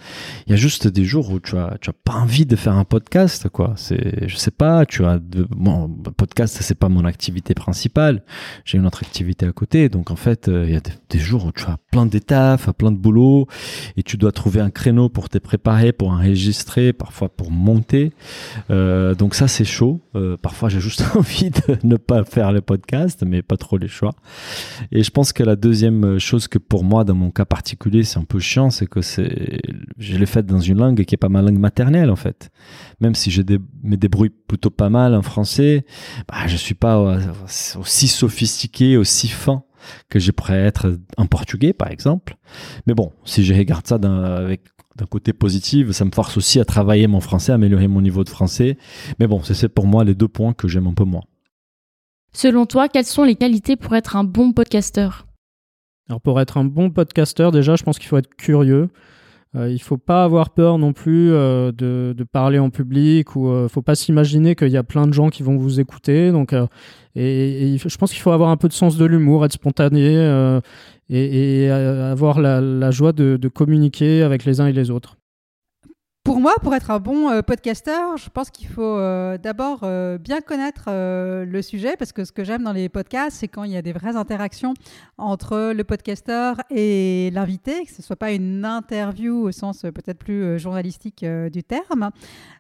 il 0.47 0.51
y 0.51 0.53
a 0.53 0.57
juste 0.57 0.87
des 0.87 1.05
jours 1.05 1.31
où 1.31 1.41
tu 1.41 1.57
as, 1.57 1.77
tu 1.81 1.91
as 1.91 1.93
pas 1.93 2.15
envie 2.15 2.47
de 2.47 2.55
faire 2.55 2.75
un 2.75 2.85
podcast, 2.85 3.49
quoi. 3.49 3.73
C'est, 3.77 4.29
je 4.29 4.37
sais 4.37 4.53
pas, 4.53 4.87
tu 4.87 5.05
as 5.05 5.19
de, 5.19 5.47
bon, 5.51 5.89
podcast, 6.17 6.59
c'est 6.61 6.77
pas 6.77 6.89
mon 6.89 7.05
activité 7.05 7.55
principale. 7.55 8.23
J'ai 8.65 8.79
une 8.79 8.87
autre 8.87 9.03
activité 9.03 9.47
à 9.47 9.53
côté. 9.53 9.89
Donc, 9.89 10.11
en 10.13 10.17
fait, 10.17 10.49
euh, 10.49 10.65
il 10.67 10.75
y 10.75 10.77
a 10.77 10.81
des, 10.81 11.19
jours 11.19 11.47
où 11.47 11.53
tu 11.53 11.65
as 11.65 11.79
plein 11.91 12.07
d'étapes, 12.07 12.71
plein 12.79 12.93
de 12.93 12.97
boulot, 12.97 13.47
et 13.97 14.03
tu 14.03 14.17
dois 14.17 14.33
trouver 14.33 14.61
un 14.61 14.71
créneau 14.71 15.09
pour 15.09 15.29
te 15.29 15.39
préparer, 15.39 15.93
pour 15.93 16.11
enregistrer, 16.11 16.93
parfois 16.93 17.29
pour 17.29 17.51
monter. 17.51 18.13
Euh, 18.71 19.15
donc 19.15 19.35
ça, 19.35 19.49
c'est 19.49 19.65
chaud. 19.65 20.01
Euh, 20.15 20.37
parfois, 20.37 20.69
j'ai 20.69 20.81
juste 20.81 21.05
envie 21.17 21.51
de 21.51 21.79
ne 21.83 21.97
pas 21.97 22.25
faire 22.25 22.53
le 22.53 22.61
podcast, 22.61 23.25
mais 23.27 23.43
pas 23.43 23.57
trop 23.57 23.77
les 23.77 23.89
choix. 23.89 24.13
Je 25.03 25.11
pense 25.11 25.33
que 25.33 25.43
la 25.43 25.57
deuxième 25.57 26.19
chose 26.19 26.49
que 26.49 26.59
pour 26.59 26.85
moi, 26.85 27.05
dans 27.05 27.15
mon 27.15 27.31
cas 27.31 27.45
particulier, 27.45 28.03
c'est 28.03 28.19
un 28.19 28.25
peu 28.25 28.39
chiant, 28.39 28.71
c'est 28.71 28.87
que 28.87 29.03
c'est, 29.03 29.61
je 29.99 30.17
l'ai 30.17 30.27
fait 30.27 30.45
dans 30.45 30.61
une 30.61 30.79
langue 30.79 31.05
qui 31.05 31.15
est 31.15 31.19
pas 31.19 31.29
ma 31.29 31.43
langue 31.43 31.59
maternelle, 31.59 32.11
en 32.11 32.17
fait. 32.17 32.51
Même 33.01 33.15
si 33.15 33.31
je 33.31 33.43
me 33.83 33.97
débrouille 33.97 34.31
plutôt 34.31 34.71
pas 34.71 34.91
mal 34.91 35.15
en 35.15 35.23
français, 35.23 35.85
bah, 36.29 36.47
je 36.47 36.57
suis 36.57 36.75
pas 36.75 37.19
aussi 37.79 38.09
sophistiqué, 38.09 38.97
aussi 38.97 39.29
fin 39.29 39.65
que 40.09 40.19
je 40.19 40.31
pourrais 40.31 40.59
être 40.59 40.99
en 41.17 41.27
portugais, 41.27 41.73
par 41.73 41.91
exemple. 41.91 42.37
Mais 42.87 42.95
bon, 42.95 43.13
si 43.25 43.45
je 43.45 43.55
regarde 43.55 43.87
ça 43.87 43.99
d'un 43.99 44.57
côté 45.09 45.33
positif, 45.33 45.93
ça 45.93 46.05
me 46.05 46.11
force 46.11 46.37
aussi 46.37 46.61
à 46.61 46.65
travailler 46.65 47.07
mon 47.07 47.21
français, 47.21 47.53
à 47.53 47.55
améliorer 47.55 47.89
mon 47.89 48.03
niveau 48.03 48.25
de 48.25 48.29
français. 48.29 48.77
Mais 49.19 49.27
bon, 49.27 49.43
c'est 49.43 49.69
pour 49.69 49.87
moi 49.87 50.05
les 50.05 50.15
deux 50.15 50.29
points 50.29 50.53
que 50.53 50.69
j'aime 50.69 50.87
un 50.87 50.95
peu 50.95 51.05
moins. 51.05 51.23
Selon 52.33 52.67
toi, 52.67 52.89
quelles 52.89 53.05
sont 53.05 53.25
les 53.25 53.35
qualités 53.35 53.77
pour 53.77 53.95
être 53.97 54.17
un 54.17 54.25
bon 54.25 54.53
podcasteur? 54.53 55.27
Alors 56.09 56.21
pour 56.21 56.41
être 56.41 56.59
un 56.59 56.65
bon 56.65 56.91
podcasteur, 56.91 57.53
déjà, 57.53 57.77
je 57.77 57.83
pense 57.83 57.99
qu'il 57.99 58.09
faut 58.09 58.19
être 58.19 58.35
curieux. 58.37 58.89
Euh, 59.57 59.69
il 59.69 59.81
faut 59.83 59.97
pas 59.97 60.23
avoir 60.23 60.51
peur 60.51 60.79
non 60.79 60.93
plus 60.93 61.33
euh, 61.33 61.73
de, 61.73 62.25
parler 62.33 62.61
en 62.61 62.71
public 62.71 63.35
ou 63.35 63.49
euh, 63.49 63.69
faut 63.69 63.83
pas 63.83 63.97
s'imaginer 63.97 64.55
qu'il 64.55 64.69
y 64.69 64.77
a 64.77 64.85
plein 64.85 65.09
de 65.09 65.13
gens 65.13 65.29
qui 65.29 65.43
vont 65.43 65.57
vous 65.57 65.81
écouter. 65.81 66.31
Donc, 66.31 66.55
et, 67.17 67.77
je 67.77 67.99
pense 67.99 68.13
qu'il 68.13 68.21
faut 68.21 68.31
avoir 68.31 68.51
un 68.51 68.57
peu 68.57 68.69
de 68.69 68.73
sens 68.73 68.97
de 68.97 69.05
l'humour, 69.05 69.45
être 69.45 69.53
spontané 69.53 70.61
et, 71.09 71.69
avoir 71.71 72.41
la, 72.41 72.91
joie 72.91 73.13
de 73.13 73.49
communiquer 73.49 74.23
avec 74.23 74.45
les 74.45 74.61
uns 74.61 74.67
et 74.67 74.73
les 74.73 74.91
autres. 74.91 75.17
Pour 76.23 76.39
moi, 76.39 76.53
pour 76.63 76.75
être 76.75 76.91
un 76.91 77.01
bon 77.01 77.31
euh, 77.31 77.41
podcasteur, 77.41 78.19
je 78.19 78.29
pense 78.29 78.51
qu'il 78.51 78.69
faut 78.69 78.83
euh, 78.83 79.39
d'abord 79.39 79.81
euh, 79.85 80.19
bien 80.19 80.43
connaître 80.43 80.85
euh, 80.89 81.47
le 81.47 81.63
sujet, 81.63 81.97
parce 81.99 82.13
que 82.13 82.27
ce 82.27 82.31
que 82.31 82.45
j'aime 82.45 82.63
dans 82.63 82.75
les 82.75 82.91
podcasts, 82.91 83.39
c'est 83.39 83.49
quand 83.49 83.65
il 83.65 83.71
y 83.71 83.77
a 83.79 83.81
des 83.81 83.93
vraies 83.93 84.17
interactions 84.17 84.75
entre 85.17 85.73
le 85.73 85.83
podcasteur 85.83 86.57
et 86.69 87.31
l'invité, 87.33 87.85
que 87.87 87.91
ce 87.91 88.03
ne 88.03 88.03
soit 88.03 88.17
pas 88.17 88.33
une 88.33 88.67
interview 88.67 89.45
au 89.45 89.51
sens 89.51 89.81
peut-être 89.81 90.19
plus 90.19 90.59
journalistique 90.59 91.25
du 91.25 91.65
terme. 91.65 92.11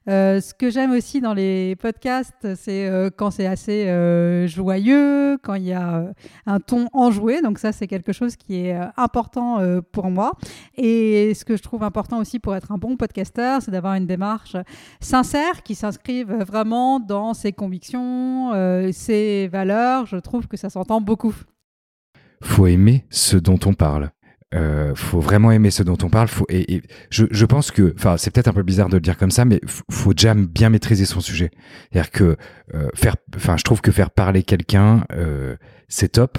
ce 0.06 0.54
que 0.54 0.70
j'aime 0.70 0.92
aussi 0.92 1.20
dans 1.20 1.34
les 1.34 1.76
podcasts, 1.76 2.54
c'est 2.54 2.90
quand 3.16 3.30
c'est 3.30 3.46
assez 3.46 3.86
joyeux, 4.46 5.38
quand 5.42 5.54
il 5.54 5.64
y 5.64 5.72
a 5.72 6.04
un 6.46 6.60
ton 6.60 6.88
enjoué, 6.92 7.40
donc 7.40 7.58
ça 7.58 7.72
c'est 7.72 7.86
quelque 7.86 8.12
chose 8.12 8.36
qui 8.36 8.66
est 8.66 8.78
important 8.96 9.58
pour 9.92 10.10
moi. 10.10 10.32
Et 10.76 11.32
ce 11.34 11.44
que 11.44 11.56
je 11.56 11.62
trouve 11.62 11.82
important 11.82 12.18
aussi 12.18 12.38
pour 12.38 12.54
être 12.54 12.72
un 12.72 12.78
bon 12.78 12.96
podcasteur, 12.96 13.49
c'est 13.58 13.72
d'avoir 13.72 13.94
une 13.94 14.06
démarche 14.06 14.56
sincère 15.00 15.62
qui 15.64 15.74
s'inscrive 15.74 16.32
vraiment 16.46 17.00
dans 17.00 17.34
ses 17.34 17.52
convictions, 17.52 18.52
euh, 18.54 18.92
ses 18.92 19.48
valeurs. 19.48 20.06
Je 20.06 20.16
trouve 20.16 20.46
que 20.46 20.56
ça 20.56 20.70
s'entend 20.70 21.00
beaucoup. 21.00 21.34
Faut 22.42 22.66
aimer 22.66 23.04
ce 23.10 23.36
dont 23.36 23.58
on 23.66 23.74
parle. 23.74 24.10
Euh, 24.52 24.96
faut 24.96 25.20
vraiment 25.20 25.52
aimer 25.52 25.70
ce 25.70 25.82
dont 25.82 25.98
on 26.02 26.08
parle. 26.08 26.28
Et, 26.48 26.82
je, 27.10 27.44
pense 27.44 27.70
que, 27.70 27.94
enfin, 27.96 28.16
c'est 28.16 28.32
peut-être 28.32 28.48
un 28.48 28.52
peu 28.52 28.62
bizarre 28.62 28.88
de 28.88 28.96
le 28.96 29.00
dire 29.00 29.16
comme 29.16 29.30
ça, 29.30 29.44
mais 29.44 29.60
faut 29.90 30.12
déjà 30.12 30.34
bien 30.34 30.70
maîtriser 30.70 31.04
son 31.04 31.20
sujet. 31.20 31.50
C'est-à-dire 31.90 32.10
que 32.10 32.36
euh, 32.74 32.88
faire, 32.94 33.16
enfin, 33.36 33.56
je 33.56 33.62
trouve 33.62 33.80
que 33.80 33.92
faire 33.92 34.10
parler 34.10 34.42
quelqu'un, 34.42 35.04
euh, 35.12 35.56
c'est 35.88 36.12
top. 36.12 36.38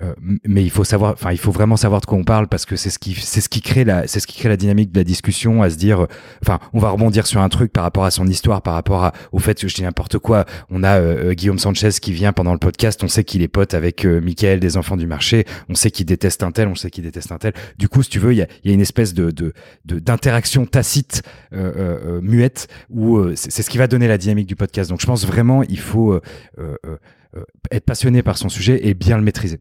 Euh, 0.00 0.14
mais 0.44 0.64
il 0.64 0.70
faut 0.70 0.84
savoir, 0.84 1.12
enfin, 1.12 1.32
il 1.32 1.38
faut 1.38 1.52
vraiment 1.52 1.76
savoir 1.76 2.00
de 2.00 2.06
quoi 2.06 2.18
on 2.18 2.24
parle 2.24 2.48
parce 2.48 2.64
que 2.64 2.76
c'est 2.76 2.90
ce 2.90 2.98
qui, 2.98 3.14
c'est 3.14 3.40
ce 3.40 3.48
qui 3.48 3.60
crée 3.60 3.84
la, 3.84 4.06
c'est 4.06 4.20
ce 4.20 4.26
qui 4.26 4.38
crée 4.38 4.48
la 4.48 4.56
dynamique 4.56 4.90
de 4.90 4.98
la 4.98 5.04
discussion, 5.04 5.62
à 5.62 5.70
se 5.70 5.76
dire, 5.76 6.06
enfin, 6.42 6.58
on 6.72 6.78
va 6.78 6.90
rebondir 6.90 7.26
sur 7.26 7.40
un 7.40 7.48
truc 7.48 7.72
par 7.72 7.84
rapport 7.84 8.04
à 8.04 8.10
son 8.10 8.26
histoire, 8.26 8.62
par 8.62 8.74
rapport 8.74 9.04
à, 9.04 9.12
au 9.32 9.38
fait 9.38 9.60
que 9.60 9.68
je 9.68 9.74
dis 9.74 9.82
n'importe 9.82 10.18
quoi. 10.18 10.44
On 10.70 10.82
a 10.82 10.98
euh, 10.98 11.30
euh, 11.30 11.34
Guillaume 11.34 11.58
Sanchez 11.58 11.90
qui 12.00 12.12
vient 12.12 12.32
pendant 12.32 12.52
le 12.52 12.58
podcast, 12.58 13.02
on 13.04 13.08
sait 13.08 13.24
qu'il 13.24 13.42
est 13.42 13.48
pote 13.48 13.74
avec 13.74 14.04
euh, 14.04 14.20
Michael 14.20 14.60
des 14.60 14.76
Enfants 14.76 14.96
du 14.96 15.06
Marché, 15.06 15.44
on 15.68 15.74
sait 15.74 15.90
qu'il 15.90 16.06
déteste 16.06 16.42
un 16.42 16.52
tel, 16.52 16.68
on 16.68 16.74
sait 16.74 16.90
qu'il 16.90 17.04
déteste 17.04 17.32
un 17.32 17.38
tel. 17.38 17.52
Du 17.78 17.88
coup, 17.88 18.02
si 18.02 18.10
tu 18.10 18.18
veux, 18.18 18.32
il 18.32 18.38
y 18.38 18.42
a, 18.42 18.46
y 18.64 18.70
a, 18.70 18.72
une 18.72 18.80
espèce 18.80 19.14
de, 19.14 19.30
de, 19.30 19.52
d'interaction 19.84 20.66
tacite, 20.66 21.22
euh, 21.52 22.20
muette, 22.22 22.68
où 22.90 23.34
c'est, 23.34 23.50
c'est 23.50 23.62
ce 23.62 23.70
qui 23.70 23.78
va 23.78 23.86
donner 23.86 24.08
la 24.08 24.18
dynamique 24.18 24.46
du 24.46 24.56
podcast. 24.56 24.90
Donc, 24.90 25.00
je 25.00 25.06
pense 25.06 25.26
vraiment, 25.26 25.62
il 25.62 25.78
faut 25.78 26.18
être 27.70 27.84
passionné 27.84 28.22
par 28.22 28.38
son 28.38 28.48
sujet 28.48 28.86
et 28.86 28.94
bien 28.94 29.16
le 29.16 29.22
maîtriser. 29.22 29.60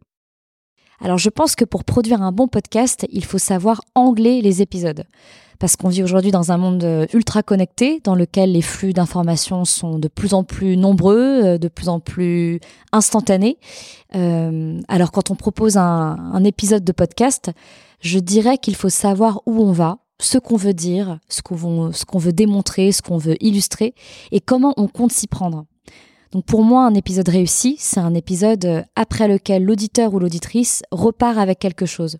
Alors 1.04 1.18
je 1.18 1.30
pense 1.30 1.56
que 1.56 1.66
pour 1.66 1.84
produire 1.84 2.22
un 2.22 2.32
bon 2.32 2.48
podcast, 2.48 3.08
il 3.10 3.26
faut 3.26 3.40
savoir 3.40 3.82
angler 3.96 4.42
les 4.42 4.62
épisodes. 4.62 5.04
Parce 5.58 5.76
qu'on 5.76 5.90
vit 5.90 6.04
aujourd'hui 6.04 6.32
dans 6.32 6.52
un 6.52 6.58
monde 6.58 6.84
euh, 6.84 7.06
ultra 7.14 7.44
connecté, 7.44 8.02
dans 8.04 8.16
lequel 8.16 8.52
les 8.52 8.62
flux 8.62 8.94
d'informations 8.94 9.66
sont 9.66 10.00
de 10.00 10.08
plus 10.08 10.34
en 10.34 10.44
plus 10.44 10.78
nombreux, 10.78 11.44
euh, 11.44 11.58
de 11.58 11.68
plus 11.68 11.90
en 11.90 12.00
plus 12.00 12.60
instantanés. 12.92 13.58
Euh, 14.16 14.80
alors 14.88 15.12
quand 15.12 15.30
on 15.32 15.36
propose 15.36 15.78
un, 15.78 16.18
un 16.34 16.44
épisode 16.44 16.84
de 16.84 16.92
podcast, 16.92 17.52
je 18.00 18.20
dirais 18.20 18.58
qu'il 18.58 18.76
faut 18.76 18.90
savoir 18.90 19.42
où 19.46 19.62
on 19.62 19.72
va, 19.72 20.00
ce 20.20 20.38
qu'on 20.38 20.56
veut 20.56 20.74
dire, 20.74 21.20
ce 21.30 21.42
qu'on 21.42 21.92
ce 21.92 22.06
qu'on 22.06 22.20
veut 22.20 22.34
démontrer, 22.34 22.92
ce 22.92 23.02
qu'on 23.02 23.18
veut 23.18 23.38
illustrer, 23.44 23.94
et 24.32 24.40
comment 24.40 24.74
on 24.78 24.88
compte 24.88 25.12
s'y 25.12 25.28
prendre. 25.28 25.66
Donc 26.32 26.46
pour 26.46 26.63
moi, 26.63 26.86
un 26.86 26.94
épisode 26.94 27.28
réussi, 27.28 27.76
c'est 27.78 28.00
un 28.00 28.13
épisode 28.13 28.65
euh, 28.65 28.84
après 28.96 29.28
lequel 29.28 29.63
l'auditeur 29.63 30.13
ou 30.13 30.20
l'auditrice 30.20 30.82
repart 30.91 31.38
avec 31.38 31.60
quelque 31.60 31.86
chose. 31.86 32.17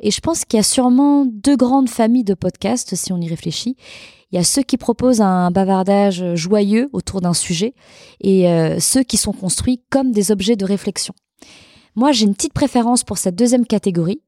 Et 0.00 0.10
je 0.10 0.20
pense 0.20 0.44
qu'il 0.44 0.58
y 0.58 0.60
a 0.60 0.64
sûrement 0.64 1.24
deux 1.26 1.56
grandes 1.56 1.88
familles 1.88 2.24
de 2.24 2.34
podcasts, 2.34 2.94
si 2.96 3.12
on 3.12 3.20
y 3.20 3.28
réfléchit. 3.28 3.76
Il 4.32 4.36
y 4.36 4.38
a 4.38 4.44
ceux 4.44 4.62
qui 4.62 4.76
proposent 4.76 5.20
un 5.20 5.50
bavardage 5.50 6.34
joyeux 6.34 6.90
autour 6.92 7.20
d'un 7.20 7.32
sujet 7.32 7.74
et 8.20 8.50
euh, 8.50 8.80
ceux 8.80 9.04
qui 9.04 9.16
sont 9.16 9.32
construits 9.32 9.80
comme 9.90 10.10
des 10.10 10.32
objets 10.32 10.56
de 10.56 10.64
réflexion. 10.64 11.14
Moi, 11.96 12.12
j'ai 12.12 12.26
une 12.26 12.34
petite 12.34 12.52
préférence 12.52 13.04
pour 13.04 13.16
cette 13.16 13.34
deuxième 13.34 13.66
catégorie 13.66 14.20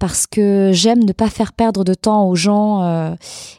parce 0.00 0.26
que 0.26 0.70
j'aime 0.72 1.04
ne 1.04 1.12
pas 1.12 1.30
faire 1.30 1.52
perdre 1.52 1.84
de 1.84 1.94
temps 1.94 2.28
aux 2.28 2.34
gens 2.34 2.82
euh, 2.82 3.14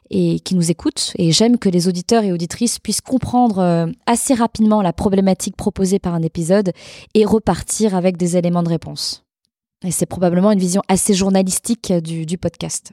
et 0.10 0.42
qui 0.42 0.56
nous 0.56 0.70
écoutent 0.70 1.14
et 1.18 1.32
j'aime 1.32 1.58
que 1.58 1.70
les 1.70 1.88
auditeurs 1.88 2.26
et 2.26 2.34
auditrices 2.34 2.80
puissent 2.80 3.00
comprendre 3.00 3.60
euh, 3.60 3.88
assez 4.06 4.34
rapidement 4.34 4.82
la 4.82 4.92
problématique 4.92 5.56
proposée 5.56 5.98
par 5.98 6.14
un 6.14 6.22
épisode 6.22 6.74
et 7.14 7.24
repartir 7.24 7.96
avec 7.96 8.18
des 8.18 8.36
éléments 8.36 8.64
de 8.64 8.70
réponse. 8.70 9.24
Et 9.86 9.92
c'est 9.92 10.06
probablement 10.06 10.52
une 10.52 10.60
vision 10.60 10.82
assez 10.90 11.14
journalistique 11.14 11.94
du, 11.94 12.26
du 12.26 12.38
podcast. 12.38 12.92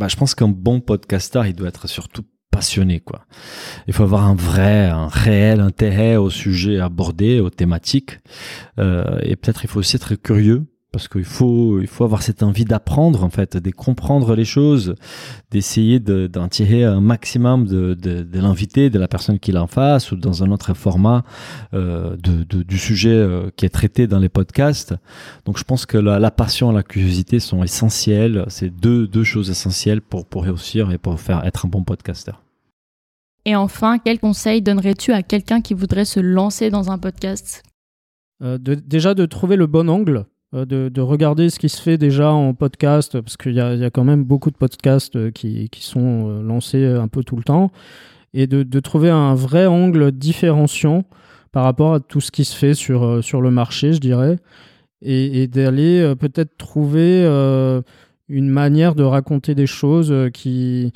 Bah, 0.00 0.08
je 0.08 0.16
pense 0.16 0.34
qu'un 0.34 0.48
bon 0.48 0.80
podcasteur, 0.80 1.46
il 1.46 1.54
doit 1.54 1.68
être 1.68 1.86
surtout 1.86 2.24
passionné 2.52 3.00
quoi. 3.00 3.26
Il 3.88 3.94
faut 3.94 4.04
avoir 4.04 4.24
un 4.24 4.36
vrai, 4.36 4.86
un 4.86 5.08
réel 5.08 5.58
intérêt 5.60 6.14
au 6.16 6.30
sujet 6.30 6.78
abordé, 6.78 7.40
aux 7.40 7.50
thématiques, 7.50 8.20
euh, 8.78 9.18
et 9.22 9.34
peut-être 9.34 9.64
il 9.64 9.68
faut 9.68 9.80
aussi 9.80 9.96
être 9.96 10.14
curieux 10.14 10.66
parce 10.92 11.08
qu'il 11.08 11.24
faut, 11.24 11.80
il 11.80 11.86
faut 11.86 12.04
avoir 12.04 12.22
cette 12.22 12.42
envie 12.42 12.66
d'apprendre 12.66 13.24
en 13.24 13.30
fait, 13.30 13.56
de 13.56 13.70
comprendre 13.70 14.34
les 14.36 14.44
choses, 14.44 14.94
d'essayer 15.50 15.98
d'en 15.98 16.48
tirer 16.48 16.84
un 16.84 17.00
maximum 17.00 17.66
de, 17.66 17.94
de, 17.94 18.22
de 18.22 18.40
l'invité, 18.40 18.90
de 18.90 18.98
la 18.98 19.08
personne 19.08 19.38
qui 19.38 19.52
en 19.56 19.66
face 19.66 20.12
ou 20.12 20.16
dans 20.16 20.42
un 20.42 20.50
autre 20.50 20.74
format 20.74 21.24
euh, 21.74 22.16
de, 22.16 22.44
de, 22.44 22.62
du 22.62 22.78
sujet 22.78 23.14
euh, 23.14 23.50
qui 23.56 23.64
est 23.66 23.70
traité 23.70 24.06
dans 24.06 24.18
les 24.18 24.28
podcasts. 24.28 24.94
Donc 25.44 25.58
je 25.58 25.64
pense 25.64 25.86
que 25.86 25.98
la, 25.98 26.18
la 26.18 26.30
passion 26.30 26.70
et 26.70 26.74
la 26.74 26.82
curiosité 26.82 27.40
sont 27.40 27.62
essentielles. 27.62 28.44
C'est 28.48 28.70
deux, 28.70 29.06
deux 29.06 29.24
choses 29.24 29.50
essentielles 29.50 30.02
pour, 30.02 30.26
pour 30.26 30.44
réussir 30.44 30.90
et 30.90 30.98
pour 30.98 31.18
faire 31.20 31.44
être 31.44 31.66
un 31.66 31.68
bon 31.68 31.82
podcasteur. 31.84 32.42
Et 33.44 33.56
enfin, 33.56 33.98
quel 33.98 34.20
conseil 34.20 34.62
donnerais-tu 34.62 35.12
à 35.12 35.22
quelqu'un 35.22 35.60
qui 35.60 35.74
voudrait 35.74 36.04
se 36.04 36.20
lancer 36.20 36.70
dans 36.70 36.90
un 36.90 36.98
podcast? 36.98 37.62
Euh, 38.42 38.58
de, 38.58 38.74
Déjà 38.74 39.14
de 39.14 39.26
trouver 39.26 39.56
le 39.56 39.66
bon 39.66 39.90
angle 39.90 40.26
de, 40.52 40.88
de, 40.88 41.00
regarder 41.00 41.48
ce 41.48 41.58
qui 41.58 41.68
se 41.68 41.80
fait 41.80 41.96
déjà 41.98 42.30
en 42.32 42.54
podcast, 42.54 43.20
parce 43.20 43.36
qu'il 43.36 43.54
y, 43.54 43.60
a, 43.60 43.90
quand 43.90 44.04
même 44.04 44.24
beaucoup 44.24 44.50
de 44.50 44.56
podcasts 44.56 45.16
euh, 45.16 45.30
qui, 45.30 45.68
sont 45.80 46.42
lancés 46.42 46.84
un 46.84 47.08
peu 47.08 47.24
tout 47.24 47.36
le 47.36 47.42
temps, 47.42 47.70
et 48.34 48.46
de, 48.46 48.80
trouver 48.80 49.10
un 49.10 49.34
vrai 49.34 49.66
angle 49.66 50.12
différenciant 50.12 51.04
par 51.52 51.64
rapport 51.64 51.94
à 51.94 52.00
tout 52.00 52.20
ce 52.20 52.30
qui 52.30 52.44
se 52.44 52.56
fait 52.56 52.74
sur, 52.74 53.22
sur 53.22 53.40
le 53.40 53.50
marché, 53.50 53.92
je 53.92 54.00
dirais, 54.00 54.38
et, 55.02 55.46
d'aller 55.48 56.14
peut-être 56.18 56.56
trouver 56.56 57.24
euh, 57.24 57.82
une 58.28 58.48
manière 58.48 58.94
de 58.94 59.02
raconter 59.02 59.54
des 59.54 59.66
choses 59.66 60.14
qui, 60.32 60.92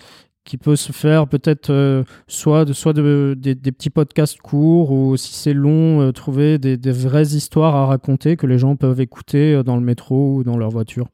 qui 0.46 0.56
peut 0.56 0.76
se 0.76 0.92
faire 0.92 1.28
peut-être 1.28 1.70
euh, 1.70 2.04
soit 2.28 2.64
de, 2.64 2.72
soit 2.72 2.94
de, 2.94 3.34
des, 3.36 3.54
petits 3.54 3.90
podcasts 3.90 4.40
courts 4.40 4.92
ou 4.92 5.16
si 5.18 5.34
c'est 5.34 5.52
long, 5.52 6.00
euh, 6.00 6.12
trouver 6.12 6.58
des, 6.58 6.78
des, 6.78 6.92
vraies 6.92 7.34
histoires 7.34 7.74
à 7.74 7.86
raconter 7.86 8.36
que 8.36 8.46
les 8.46 8.56
gens 8.56 8.76
peuvent 8.76 9.00
écouter 9.00 9.54
euh, 9.54 9.62
dans 9.62 9.76
le 9.76 9.82
métro 9.82 10.36
ou 10.36 10.44
dans 10.44 10.56
leur 10.56 10.70
voiture. 10.70 11.08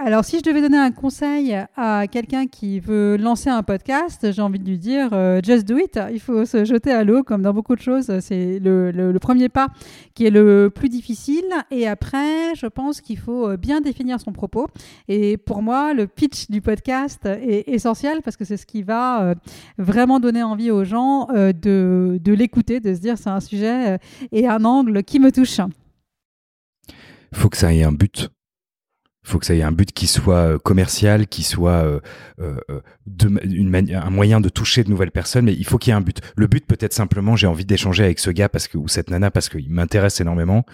Alors, 0.00 0.24
si 0.24 0.38
je 0.38 0.44
devais 0.44 0.60
donner 0.60 0.78
un 0.78 0.92
conseil 0.92 1.58
à 1.76 2.06
quelqu'un 2.06 2.46
qui 2.46 2.78
veut 2.78 3.16
lancer 3.16 3.50
un 3.50 3.64
podcast, 3.64 4.30
j'ai 4.30 4.40
envie 4.40 4.60
de 4.60 4.64
lui 4.64 4.78
dire 4.78 5.08
euh, 5.12 5.40
just 5.42 5.66
do 5.66 5.76
it. 5.76 5.98
Il 6.12 6.20
faut 6.20 6.44
se 6.44 6.64
jeter 6.64 6.92
à 6.92 7.02
l'eau, 7.02 7.24
comme 7.24 7.42
dans 7.42 7.52
beaucoup 7.52 7.74
de 7.74 7.80
choses. 7.80 8.16
C'est 8.20 8.60
le, 8.60 9.12
premier 9.20 9.48
pas 9.48 9.66
qui 10.14 10.24
est 10.24 10.30
le 10.30 10.70
plus 10.72 10.88
difficile. 10.88 11.52
Et 11.72 11.88
après, 11.88 12.54
je 12.54 12.66
pense 12.68 13.00
qu'il 13.00 13.18
faut 13.18 13.56
bien 13.56 13.80
définir 13.80 14.20
son 14.20 14.30
propos. 14.30 14.68
Et 15.08 15.36
pour 15.36 15.62
moi, 15.62 15.94
le 15.94 16.06
pitch 16.06 16.48
du 16.48 16.60
podcast 16.60 17.26
est 17.26 17.68
essentiel 17.68 18.22
parce 18.22 18.36
que 18.36 18.44
c'est 18.44 18.56
ce 18.56 18.66
qui 18.66 18.84
va 18.84 19.22
euh, 19.22 19.34
vraiment 19.78 20.20
donner 20.20 20.44
envie 20.44 20.70
aux 20.70 20.84
gens 20.84 21.26
euh, 21.34 21.52
de, 21.52 22.32
l'écouter, 22.32 22.78
de 22.78 22.94
se 22.94 23.00
dire 23.00 23.18
c'est 23.18 23.30
un 23.30 23.40
sujet 23.40 23.98
et 24.30 24.46
un 24.46 24.64
angle 24.64 25.02
qui 25.02 25.18
me 25.18 25.32
touche. 25.32 25.60
Faut 27.34 27.48
que 27.48 27.56
ça 27.56 27.74
ait 27.74 27.82
un 27.82 27.90
but 27.90 28.30
faut 29.28 29.38
que 29.38 29.46
ça 29.46 29.54
ait 29.54 29.62
un 29.62 29.72
but 29.72 29.92
qui 29.92 30.06
soit 30.06 30.34
euh, 30.34 30.58
commercial, 30.58 31.26
qui 31.26 31.42
soit 31.42 31.84
euh, 31.84 32.00
euh, 32.40 32.80
un 33.94 34.10
moyen 34.10 34.40
de 34.40 34.48
toucher 34.48 34.84
de 34.84 34.90
nouvelles 34.90 35.10
personnes, 35.10 35.44
mais 35.44 35.54
il 35.54 35.64
faut 35.64 35.78
qu'il 35.78 35.90
y 35.90 35.94
ait 35.94 35.96
un 35.96 36.00
but. 36.00 36.20
Le 36.36 36.46
but 36.46 36.66
peut 36.66 36.78
être 36.80 36.94
simplement 36.94 37.36
j'ai 37.36 37.46
envie 37.46 37.64
d'échanger 37.64 38.04
avec 38.04 38.18
ce 38.18 38.30
gars 38.30 38.48
parce 38.48 38.68
que 38.68 38.78
ou 38.78 38.88
cette 38.88 39.10
nana 39.10 39.30
parce 39.30 39.48
qu'il 39.48 39.70
m'intéresse 39.70 40.20
énormément 40.20 40.64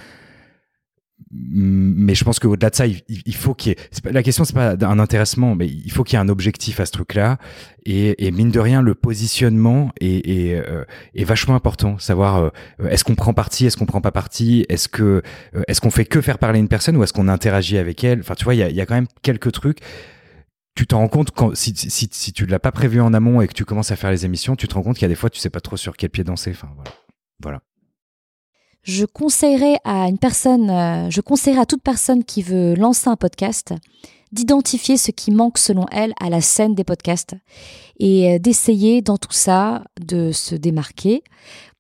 mais 1.31 2.15
je 2.15 2.25
pense 2.25 2.39
qu'au-delà 2.39 2.71
de 2.71 2.75
ça, 2.75 2.87
il, 2.87 3.35
faut 3.35 3.55
qu'il 3.55 3.73
y 3.73 3.75
ait. 3.75 4.13
la 4.13 4.23
question, 4.23 4.45
c'est 4.45 4.55
pas 4.55 4.77
un 4.81 4.99
intéressement, 4.99 5.55
mais 5.55 5.67
il 5.67 5.91
faut 5.91 6.05
qu'il 6.05 6.17
y 6.17 6.21
ait 6.21 6.25
un 6.25 6.29
objectif 6.29 6.81
à 6.81 6.87
ce 6.87 6.93
truc-là. 6.93 7.39
Et, 7.87 8.27
et, 8.27 8.31
mine 8.31 8.51
de 8.51 8.61
rien, 8.61 8.83
le 8.83 8.95
positionnement 8.95 9.91
est, 10.01 10.29
est, 10.29 10.55
euh, 10.55 10.85
est 11.15 11.25
vachement 11.25 11.55
important. 11.55 11.99
Savoir 11.99 12.37
euh, 12.37 12.51
est-ce 12.89 13.05
qu'on 13.05 13.15
prend 13.15 13.35
parti, 13.35 13.67
est-ce 13.67 13.77
qu'on 13.77 13.87
prend 13.87 14.01
pas 14.01 14.13
parti, 14.13 14.65
est-ce 14.69 14.89
que 14.89 15.23
euh, 15.55 15.63
est-ce 15.69 15.81
qu'on 15.81 15.91
fait 15.91 16.07
que 16.07 16.21
faire 16.21 16.39
parler 16.39 16.61
une 16.61 16.69
personne 16.69 16.97
ou 16.97 17.03
est-ce 17.03 17.13
qu'on 17.13 17.29
interagit 17.29 17.79
avec 17.79 18.03
elle? 18.05 18.21
Enfin, 18.21 18.35
tu 18.35 18.45
vois, 18.45 18.55
il 18.55 18.59
y 18.59 18.63
a, 18.63 18.71
y 18.71 18.81
a, 18.81 18.87
quand 18.87 18.95
même 18.95 19.09
quelques 19.23 19.53
trucs 19.53 19.81
tu 20.77 20.89
t'en 20.89 20.99
rends 20.99 21.09
compte 21.09 21.31
quand 21.31 21.55
si, 21.55 21.73
si, 21.77 22.09
si 22.11 22.33
tu 22.33 22.47
l'as 22.47 22.59
pas 22.59 22.73
prévu 22.73 23.01
en 23.01 23.15
amont 23.15 23.41
et 23.41 23.47
que 23.47 23.53
tu 23.53 23.65
commences 23.65 23.93
à 23.93 23.97
faire 23.97 24.11
les 24.11 24.25
émissions, 24.25 24.57
tu 24.57 24.67
te 24.67 24.75
rends 24.75 24.83
compte 24.83 24.97
qu'il 24.97 25.03
y 25.03 25.07
a 25.07 25.09
des 25.09 25.15
fois 25.15 25.31
tu 25.31 25.39
sais 25.39 25.51
pas 25.51 25.61
trop 25.61 25.77
sur 25.77 25.97
quel 25.97 26.11
pied 26.11 26.25
danser. 26.25 26.51
Enfin 26.51 26.69
voilà. 26.75 26.91
Voilà. 27.41 27.61
Je 28.85 29.05
conseillerais 29.07 29.79
à 29.85 30.09
une 30.09 30.19
personne, 30.19 30.71
euh, 30.71 31.11
je 31.11 31.21
conseillerais 31.21 31.63
à 31.63 31.67
toute 31.67 31.83
personne 31.83 32.23
qui 32.23 32.43
veut 32.43 32.75
lancer 32.75 33.09
un 33.09 33.17
podcast 33.17 33.75
d'identifier 34.35 34.97
ce 34.97 35.13
qui 35.13 35.31
manque 35.31 35.59
selon 35.59 35.87
elle 35.93 36.13
à 36.21 36.29
la 36.29 36.41
scène 36.41 36.75
des 36.75 36.85
podcasts 36.85 37.37
et 37.99 38.33
euh, 38.35 38.39
d'essayer 38.39 39.01
dans 39.01 39.17
tout 39.17 39.33
ça 39.33 39.85
de 40.01 40.33
se 40.33 40.57
démarquer, 40.57 41.23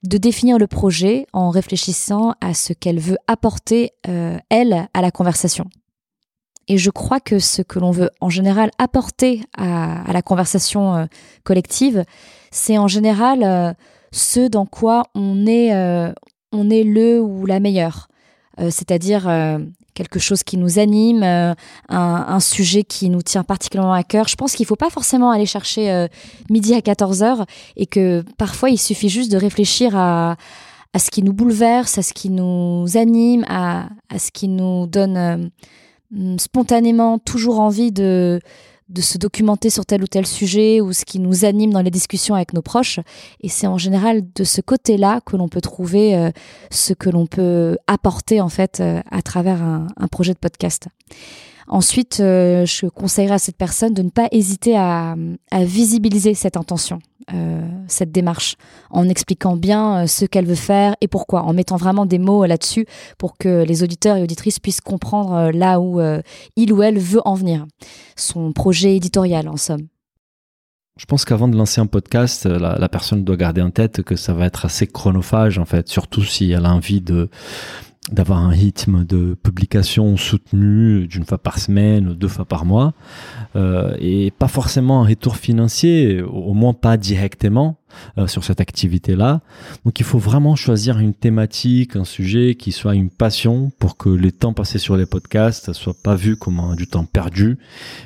de 0.04 0.18
définir 0.18 0.58
le 0.58 0.68
projet 0.68 1.26
en 1.32 1.50
réfléchissant 1.50 2.34
à 2.40 2.54
ce 2.54 2.72
qu'elle 2.72 3.00
veut 3.00 3.18
apporter, 3.26 3.90
euh, 4.08 4.38
elle, 4.50 4.88
à 4.94 5.02
la 5.02 5.10
conversation. 5.10 5.66
Et 6.68 6.78
je 6.78 6.90
crois 6.90 7.20
que 7.20 7.40
ce 7.40 7.60
que 7.60 7.78
l'on 7.78 7.90
veut 7.90 8.10
en 8.20 8.30
général 8.30 8.70
apporter 8.78 9.42
à, 9.58 10.10
la 10.12 10.22
conversation 10.22 10.94
euh, 10.94 11.06
collective, 11.42 12.04
c'est 12.50 12.78
en 12.78 12.88
général 12.88 13.76
ce 14.12 14.48
dans 14.48 14.64
quoi 14.64 15.02
on 15.14 15.44
est, 15.46 15.72
on 16.54 16.70
est 16.70 16.84
le 16.84 17.20
ou 17.20 17.46
la 17.46 17.60
meilleure. 17.60 18.08
C'est-à-dire 18.56 19.28
quelque 19.94 20.20
chose 20.20 20.44
qui 20.44 20.56
nous 20.56 20.78
anime, 20.78 21.24
un, 21.88 22.40
sujet 22.40 22.84
qui 22.84 23.10
nous 23.10 23.22
tient 23.22 23.42
particulièrement 23.42 23.92
à 23.92 24.04
cœur. 24.04 24.28
Je 24.28 24.36
pense 24.36 24.54
qu'il 24.54 24.62
ne 24.62 24.68
faut 24.68 24.76
pas 24.76 24.90
forcément 24.90 25.32
aller 25.32 25.46
chercher 25.46 26.06
midi 26.50 26.72
à 26.72 26.78
14h 26.78 27.46
et 27.76 27.86
que 27.86 28.24
parfois 28.38 28.70
il 28.70 28.78
suffit 28.78 29.08
juste 29.08 29.32
de 29.32 29.36
réfléchir 29.36 29.96
à, 29.96 30.36
à 30.92 30.98
ce 31.00 31.10
qui 31.10 31.24
nous 31.24 31.32
bouleverse, 31.32 31.98
à 31.98 32.02
ce 32.02 32.12
qui 32.12 32.30
nous 32.30 32.86
anime, 32.96 33.44
à, 33.48 33.88
à 34.08 34.20
ce 34.20 34.30
qui 34.30 34.46
nous 34.46 34.86
donne 34.86 35.50
spontanément 36.38 37.18
toujours 37.18 37.60
envie 37.60 37.92
de, 37.92 38.40
de 38.88 39.00
se 39.00 39.16
documenter 39.18 39.70
sur 39.70 39.86
tel 39.86 40.02
ou 40.02 40.06
tel 40.06 40.26
sujet 40.26 40.80
ou 40.80 40.92
ce 40.92 41.04
qui 41.04 41.18
nous 41.18 41.44
anime 41.44 41.72
dans 41.72 41.80
les 41.80 41.90
discussions 41.90 42.34
avec 42.34 42.52
nos 42.52 42.62
proches. 42.62 43.00
Et 43.40 43.48
c'est 43.48 43.66
en 43.66 43.78
général 43.78 44.22
de 44.34 44.44
ce 44.44 44.60
côté-là 44.60 45.20
que 45.24 45.36
l'on 45.36 45.48
peut 45.48 45.62
trouver 45.62 46.14
euh, 46.14 46.30
ce 46.70 46.92
que 46.92 47.08
l'on 47.08 47.26
peut 47.26 47.78
apporter 47.86 48.40
en 48.40 48.48
fait 48.48 48.80
euh, 48.80 49.00
à 49.10 49.22
travers 49.22 49.62
un, 49.62 50.08
projet 50.10 50.34
de 50.34 50.38
podcast. 50.38 50.88
Ensuite, 51.68 52.20
euh, 52.20 52.66
je 52.66 52.86
conseillerais 52.86 53.36
à 53.36 53.38
cette 53.38 53.56
personne 53.56 53.94
de 53.94 54.02
ne 54.02 54.10
pas 54.10 54.28
hésiter 54.32 54.76
à, 54.76 55.14
visibiliser 55.52 56.34
cette 56.34 56.56
intention. 56.56 56.98
Euh, 57.32 57.66
cette 57.88 58.12
démarche, 58.12 58.56
en 58.90 59.08
expliquant 59.08 59.56
bien 59.56 60.02
euh, 60.02 60.06
ce 60.06 60.26
qu'elle 60.26 60.44
veut 60.44 60.54
faire 60.54 60.94
et 61.00 61.08
pourquoi, 61.08 61.42
en 61.42 61.54
mettant 61.54 61.76
vraiment 61.76 62.04
des 62.04 62.18
mots 62.18 62.44
là-dessus 62.44 62.84
pour 63.16 63.38
que 63.38 63.64
les 63.64 63.82
auditeurs 63.82 64.16
et 64.18 64.22
auditrices 64.22 64.58
puissent 64.58 64.82
comprendre 64.82 65.50
là 65.50 65.80
où 65.80 66.00
il 66.56 66.72
ou 66.72 66.82
elle 66.82 66.98
veut 66.98 67.22
en 67.24 67.34
venir. 67.34 67.66
Son 68.16 68.52
projet 68.52 68.96
éditorial, 68.96 69.48
en 69.48 69.56
somme. 69.56 69.86
Je 70.98 71.06
pense 71.06 71.24
qu'avant 71.24 71.48
de 71.48 71.56
lancer 71.56 71.80
un 71.80 71.86
podcast, 71.86 72.46
la, 72.46 72.78
la, 72.78 72.88
personne 72.88 73.24
doit 73.24 73.36
garder 73.36 73.60
en 73.62 73.70
tête 73.70 74.02
que 74.02 74.14
ça 74.14 74.32
va 74.32 74.46
être 74.46 74.64
assez 74.64 74.86
chronophage, 74.86 75.58
en 75.58 75.64
fait, 75.64 75.88
surtout 75.88 76.22
si 76.22 76.52
elle 76.52 76.66
a 76.66 76.72
envie 76.72 77.00
de 77.00 77.30
d'avoir 78.12 78.38
un 78.38 78.50
rythme 78.50 79.04
de 79.04 79.34
publication 79.42 80.16
soutenu 80.18 81.06
d'une 81.06 81.24
fois 81.24 81.38
par 81.38 81.58
semaine 81.58 82.08
ou 82.08 82.14
deux 82.14 82.28
fois 82.28 82.44
par 82.44 82.66
mois 82.66 82.92
euh, 83.56 83.96
et 83.98 84.30
pas 84.30 84.48
forcément 84.48 85.02
un 85.02 85.06
retour 85.06 85.36
financier, 85.36 86.20
au 86.20 86.52
moins 86.52 86.74
pas 86.74 86.98
directement 86.98 87.78
euh, 88.18 88.26
sur 88.26 88.44
cette 88.44 88.60
activité-là. 88.60 89.40
Donc 89.86 90.00
il 90.00 90.04
faut 90.04 90.18
vraiment 90.18 90.54
choisir 90.54 90.98
une 90.98 91.14
thématique, 91.14 91.96
un 91.96 92.04
sujet 92.04 92.56
qui 92.56 92.72
soit 92.72 92.94
une 92.94 93.08
passion 93.08 93.72
pour 93.78 93.96
que 93.96 94.10
les 94.10 94.32
temps 94.32 94.52
passés 94.52 94.78
sur 94.78 94.96
les 94.96 95.06
podcasts 95.06 95.72
soient 95.72 95.96
pas 96.02 96.14
vus 96.14 96.36
comme 96.36 96.60
un, 96.60 96.74
du 96.74 96.86
temps 96.86 97.06
perdu, 97.06 97.56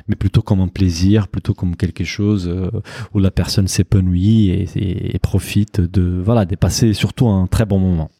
mais 0.07 0.15
plutôt 0.15 0.43
comme 0.43 0.61
un 0.61 0.69
plaisir, 0.69 1.27
plutôt 1.27 1.55
comme 1.55 1.75
quelque 1.75 2.05
chose 2.05 2.49
euh, 2.49 2.71
où 3.15 3.19
la 3.19 3.33
personne 3.33 3.67
s'épanouit 3.67 4.51
et, 4.51 5.15
et, 5.15 5.19
profite 5.19 5.81
de 5.81 6.23
voilà, 6.25 6.45
de 6.45 6.55
passer 6.55 6.93
surtout 6.93 7.27
un 7.27 7.49
très 7.49 7.65
bon 7.65 7.81
moment. 7.81 8.11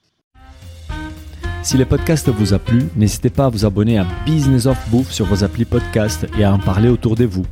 Si 1.63 1.77
le 1.77 1.85
podcast 1.85 2.29
vous 2.29 2.55
a 2.55 2.59
plu, 2.59 2.85
n'hésitez 2.97 3.31
pas 3.31 3.47
à 3.47 3.49
vous 3.49 3.65
abonner 3.67 3.99
à 3.99 4.07
Business 4.25 4.67
of 4.67 4.79
Bouffe 4.91 5.11
sur 5.11 5.27
vos 5.27 5.45
applis 5.45 5.65
podcast 5.65 6.27
et 6.39 6.45
à 6.45 6.53
en 6.53 6.59
parler 6.59 6.89
autour 6.89 7.15
de 7.15 7.25
vous. 7.25 7.45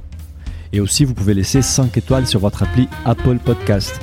Et 0.73 0.81
aussi, 0.81 1.05
vous 1.05 1.15
pouvez 1.15 1.35
laisser 1.35 1.61
5 1.61 1.97
étoiles 1.97 2.27
sur 2.27 2.41
votre 2.41 2.63
appli 2.63 2.89
Apple 3.05 3.39
Podcast. 3.45 4.01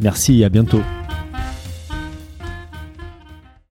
Merci 0.00 0.40
et 0.40 0.44
à 0.44 0.48
bientôt. 0.48 0.82